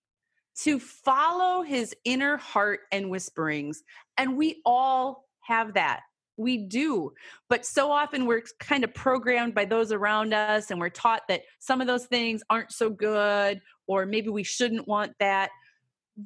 to 0.62 0.80
follow 0.80 1.62
his 1.62 1.96
inner 2.04 2.38
heart 2.38 2.82
and 2.92 3.10
whisperings. 3.10 3.84
And 4.18 4.38
we 4.38 4.62
all 4.66 5.26
have 5.42 5.74
that. 5.74 6.02
We 6.38 6.58
do. 6.58 7.14
But 7.50 7.66
so 7.66 7.92
often 7.92 8.28
we're 8.28 8.44
kind 8.60 8.84
of 8.84 8.94
programmed 8.94 9.56
by 9.56 9.66
those 9.66 9.92
around 9.92 10.34
us 10.34 10.70
and 10.70 10.80
we're 10.80 10.90
taught 10.90 11.24
that 11.30 11.42
some 11.60 11.82
of 11.82 11.88
those 11.88 12.06
things 12.06 12.44
aren't 12.50 12.72
so 12.72 12.90
good 12.90 13.60
or 13.88 14.06
maybe 14.06 14.30
we 14.30 14.44
shouldn't 14.44 14.88
want 14.88 15.14
that. 15.20 15.50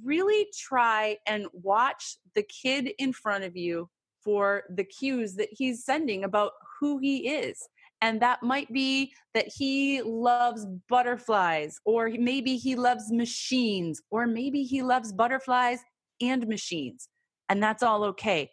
Really 0.04 0.48
try 0.58 1.18
and 1.28 1.48
watch 1.54 2.18
the 2.36 2.44
kid 2.44 2.92
in 2.98 3.14
front 3.14 3.44
of 3.44 3.56
you 3.56 3.90
for 4.24 4.64
the 4.70 4.84
cues 4.84 5.36
that 5.36 5.50
he's 5.52 5.84
sending 5.84 6.24
about 6.24 6.52
who 6.80 6.98
he 6.98 7.30
is. 7.30 7.68
And 8.02 8.20
that 8.22 8.42
might 8.42 8.72
be 8.74 9.14
that 9.36 9.48
he 9.48 10.02
loves 10.02 10.66
butterflies, 10.90 11.78
or 11.86 12.10
maybe 12.10 12.58
he 12.58 12.76
loves 12.76 13.12
machines, 13.12 14.02
or 14.10 14.26
maybe 14.26 14.64
he 14.64 14.82
loves 14.82 15.14
butterflies 15.14 15.80
and 16.20 16.48
machines. 16.48 17.10
And 17.50 17.62
that's 17.62 17.84
all 17.84 18.04
okay. 18.06 18.50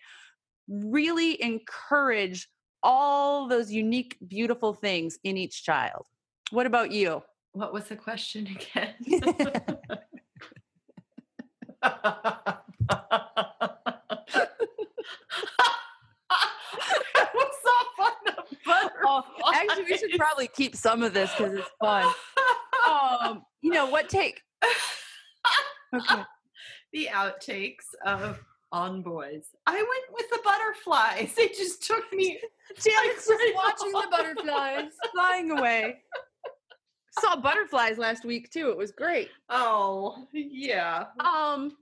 Really 0.69 1.43
encourage 1.43 2.47
all 2.83 3.49
those 3.49 3.73
unique, 3.73 4.17
beautiful 4.27 4.75
things 4.75 5.19
in 5.25 5.37
each 5.37 5.65
child. 5.65 6.05
What 6.51 6.67
about 6.67 6.93
you? 6.93 7.23
What 7.59 7.73
was 7.73 7.89
the 7.89 7.97
question 7.97 8.47
again? 8.47 8.95
That 11.83 12.63
was 17.35 17.55
on 17.99 18.13
the 18.25 18.35
Oh, 19.05 19.25
actually, 19.53 19.85
we 19.85 19.99
should 19.99 20.17
probably 20.17 20.47
keep 20.47 20.77
some 20.77 21.03
of 21.03 21.13
this 21.13 21.33
because 21.37 21.55
it's 21.55 21.69
fun. 21.81 22.07
Um, 22.89 23.43
you 23.61 23.73
know 23.73 23.87
what? 23.87 24.09
Take 24.09 24.41
okay. 25.95 26.23
the 26.93 27.09
outtakes 27.13 27.87
of 28.05 28.41
On 28.71 29.03
Boys. 29.03 29.47
I 29.67 29.75
went 29.75 29.89
with 30.13 30.31
the 30.31 30.39
butterflies. 30.45 31.35
They 31.35 31.49
just 31.49 31.83
took 31.83 32.13
me. 32.13 32.39
Janet's 32.81 33.27
just 33.27 33.55
watching 33.55 33.91
the 33.91 34.07
butterflies 34.11 34.93
flying 35.13 35.51
away. 35.51 35.97
Saw 37.21 37.37
butterflies 37.37 37.99
last 37.99 38.25
week 38.25 38.51
too. 38.51 38.71
It 38.71 38.77
was 38.77 38.91
great. 38.91 39.31
Oh, 39.49 40.27
yeah. 40.33 41.07
Um, 41.21 41.77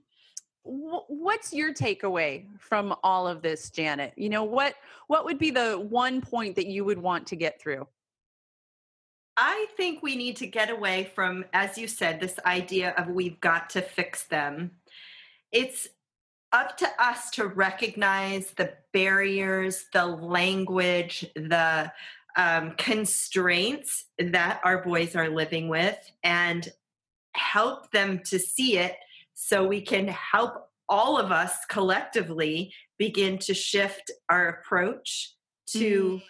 wh- 0.63 1.09
what's 1.09 1.53
your 1.53 1.73
takeaway 1.73 2.45
from 2.59 2.95
all 3.03 3.27
of 3.27 3.41
this, 3.41 3.69
Janet? 3.69 4.13
You 4.15 4.29
know 4.29 4.43
what? 4.43 4.75
What 5.07 5.25
would 5.25 5.39
be 5.39 5.51
the 5.51 5.75
one 5.89 6.21
point 6.21 6.55
that 6.55 6.67
you 6.67 6.85
would 6.85 6.99
want 6.99 7.27
to 7.27 7.35
get 7.35 7.61
through? 7.61 7.87
I 9.37 9.67
think 9.77 10.01
we 10.01 10.15
need 10.15 10.35
to 10.37 10.47
get 10.47 10.71
away 10.71 11.11
from, 11.13 11.45
as 11.53 11.77
you 11.77 11.87
said, 11.87 12.19
this 12.19 12.39
idea 12.45 12.95
of 12.97 13.09
we've 13.09 13.39
got 13.39 13.69
to 13.71 13.81
fix 13.81 14.23
them. 14.23 14.71
It's 15.51 15.87
up 16.51 16.75
to 16.77 16.87
us 16.97 17.29
to 17.31 17.45
recognize 17.45 18.51
the 18.51 18.73
barriers, 18.93 19.85
the 19.93 20.05
language, 20.05 21.25
the 21.35 21.91
um, 22.37 22.73
constraints 22.77 24.05
that 24.19 24.61
our 24.63 24.83
boys 24.83 25.15
are 25.15 25.29
living 25.29 25.67
with, 25.67 25.97
and 26.23 26.67
help 27.35 27.91
them 27.91 28.21
to 28.25 28.39
see 28.39 28.77
it 28.77 28.95
so 29.33 29.67
we 29.67 29.81
can 29.81 30.07
help 30.07 30.69
all 30.89 31.19
of 31.19 31.31
us 31.31 31.65
collectively 31.69 32.73
begin 32.97 33.37
to 33.37 33.53
shift 33.53 34.09
our 34.29 34.47
approach 34.47 35.33
to 35.67 36.21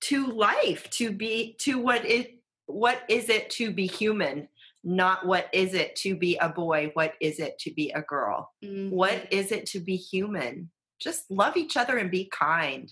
to 0.00 0.26
life 0.26 0.88
to 0.90 1.12
be 1.12 1.56
to 1.58 1.78
what 1.78 2.04
it 2.04 2.38
what 2.66 3.02
is 3.08 3.28
it 3.28 3.50
to 3.50 3.72
be 3.72 3.86
human 3.86 4.48
not 4.84 5.26
what 5.26 5.48
is 5.52 5.74
it 5.74 5.94
to 5.96 6.16
be 6.16 6.36
a 6.38 6.48
boy, 6.48 6.90
what 6.94 7.14
is 7.20 7.38
it 7.38 7.58
to 7.60 7.72
be 7.72 7.90
a 7.90 8.02
girl? 8.02 8.50
Mm-hmm. 8.64 8.94
What 8.94 9.28
is 9.30 9.52
it 9.52 9.66
to 9.66 9.80
be 9.80 9.96
human? 9.96 10.70
Just 11.00 11.30
love 11.30 11.56
each 11.56 11.76
other 11.76 11.98
and 11.98 12.10
be 12.10 12.30
kind. 12.32 12.90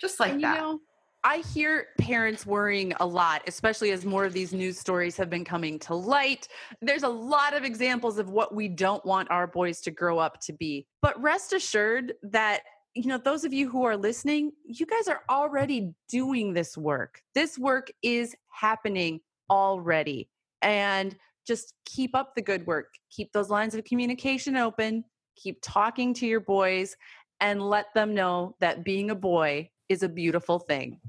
Just 0.00 0.20
like 0.20 0.34
And, 0.34 0.44
that. 0.44 0.56
You 0.56 0.62
know, 0.62 0.80
I 1.26 1.38
hear 1.38 1.88
parents 1.98 2.46
worrying 2.46 2.92
a 3.00 3.04
lot, 3.04 3.42
especially 3.48 3.90
as 3.90 4.04
more 4.04 4.24
of 4.24 4.32
these 4.32 4.52
news 4.52 4.78
stories 4.78 5.16
have 5.16 5.28
been 5.28 5.44
coming 5.44 5.76
to 5.80 5.92
light. 5.92 6.46
There's 6.80 7.02
a 7.02 7.08
lot 7.08 7.52
of 7.52 7.64
examples 7.64 8.18
of 8.18 8.30
what 8.30 8.54
we 8.54 8.68
don't 8.68 9.04
want 9.04 9.28
our 9.32 9.48
boys 9.48 9.80
to 9.80 9.90
grow 9.90 10.20
up 10.20 10.40
to 10.42 10.52
be. 10.52 10.86
But 11.02 11.20
rest 11.20 11.52
assured 11.52 12.12
that, 12.22 12.60
you 12.94 13.08
know, 13.08 13.18
those 13.18 13.42
of 13.42 13.52
you 13.52 13.68
who 13.68 13.82
are 13.82 13.96
listening, 13.96 14.52
you 14.66 14.86
guys 14.86 15.08
are 15.08 15.22
already 15.28 15.92
doing 16.08 16.52
this 16.52 16.78
work. 16.78 17.20
This 17.34 17.58
work 17.58 17.90
is 18.04 18.36
happening 18.48 19.18
already. 19.50 20.28
And 20.62 21.16
just 21.44 21.74
keep 21.86 22.14
up 22.14 22.36
the 22.36 22.42
good 22.42 22.64
work. 22.68 22.94
Keep 23.10 23.32
those 23.32 23.50
lines 23.50 23.74
of 23.74 23.82
communication 23.82 24.56
open. 24.56 25.02
Keep 25.34 25.58
talking 25.60 26.14
to 26.14 26.26
your 26.28 26.38
boys 26.38 26.96
and 27.40 27.60
let 27.60 27.86
them 27.96 28.14
know 28.14 28.54
that 28.60 28.84
being 28.84 29.10
a 29.10 29.16
boy 29.16 29.68
is 29.88 30.04
a 30.04 30.08
beautiful 30.08 30.60
thing. 30.60 31.00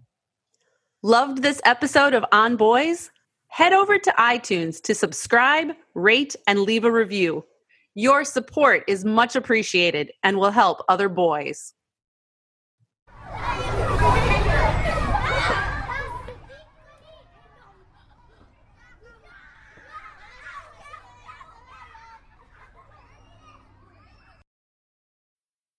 Loved 1.04 1.44
this 1.44 1.62
episode 1.64 2.16
of 2.16 2.26
On 2.32 2.56
Boys? 2.56 3.12
Head 3.50 3.72
over 3.72 4.00
to 4.00 4.12
iTunes 4.18 4.82
to 4.82 4.96
subscribe, 4.96 5.68
rate, 5.94 6.36
and 6.48 6.62
leave 6.62 6.84
a 6.84 6.92
review. 6.92 7.46
Your 7.94 8.24
support 8.24 8.84
is 8.88 9.06
much 9.06 9.36
appreciated 9.36 10.12
and 10.24 10.38
will 10.38 10.50
help 10.50 10.84
other 10.90 11.08
boys. 11.08 11.76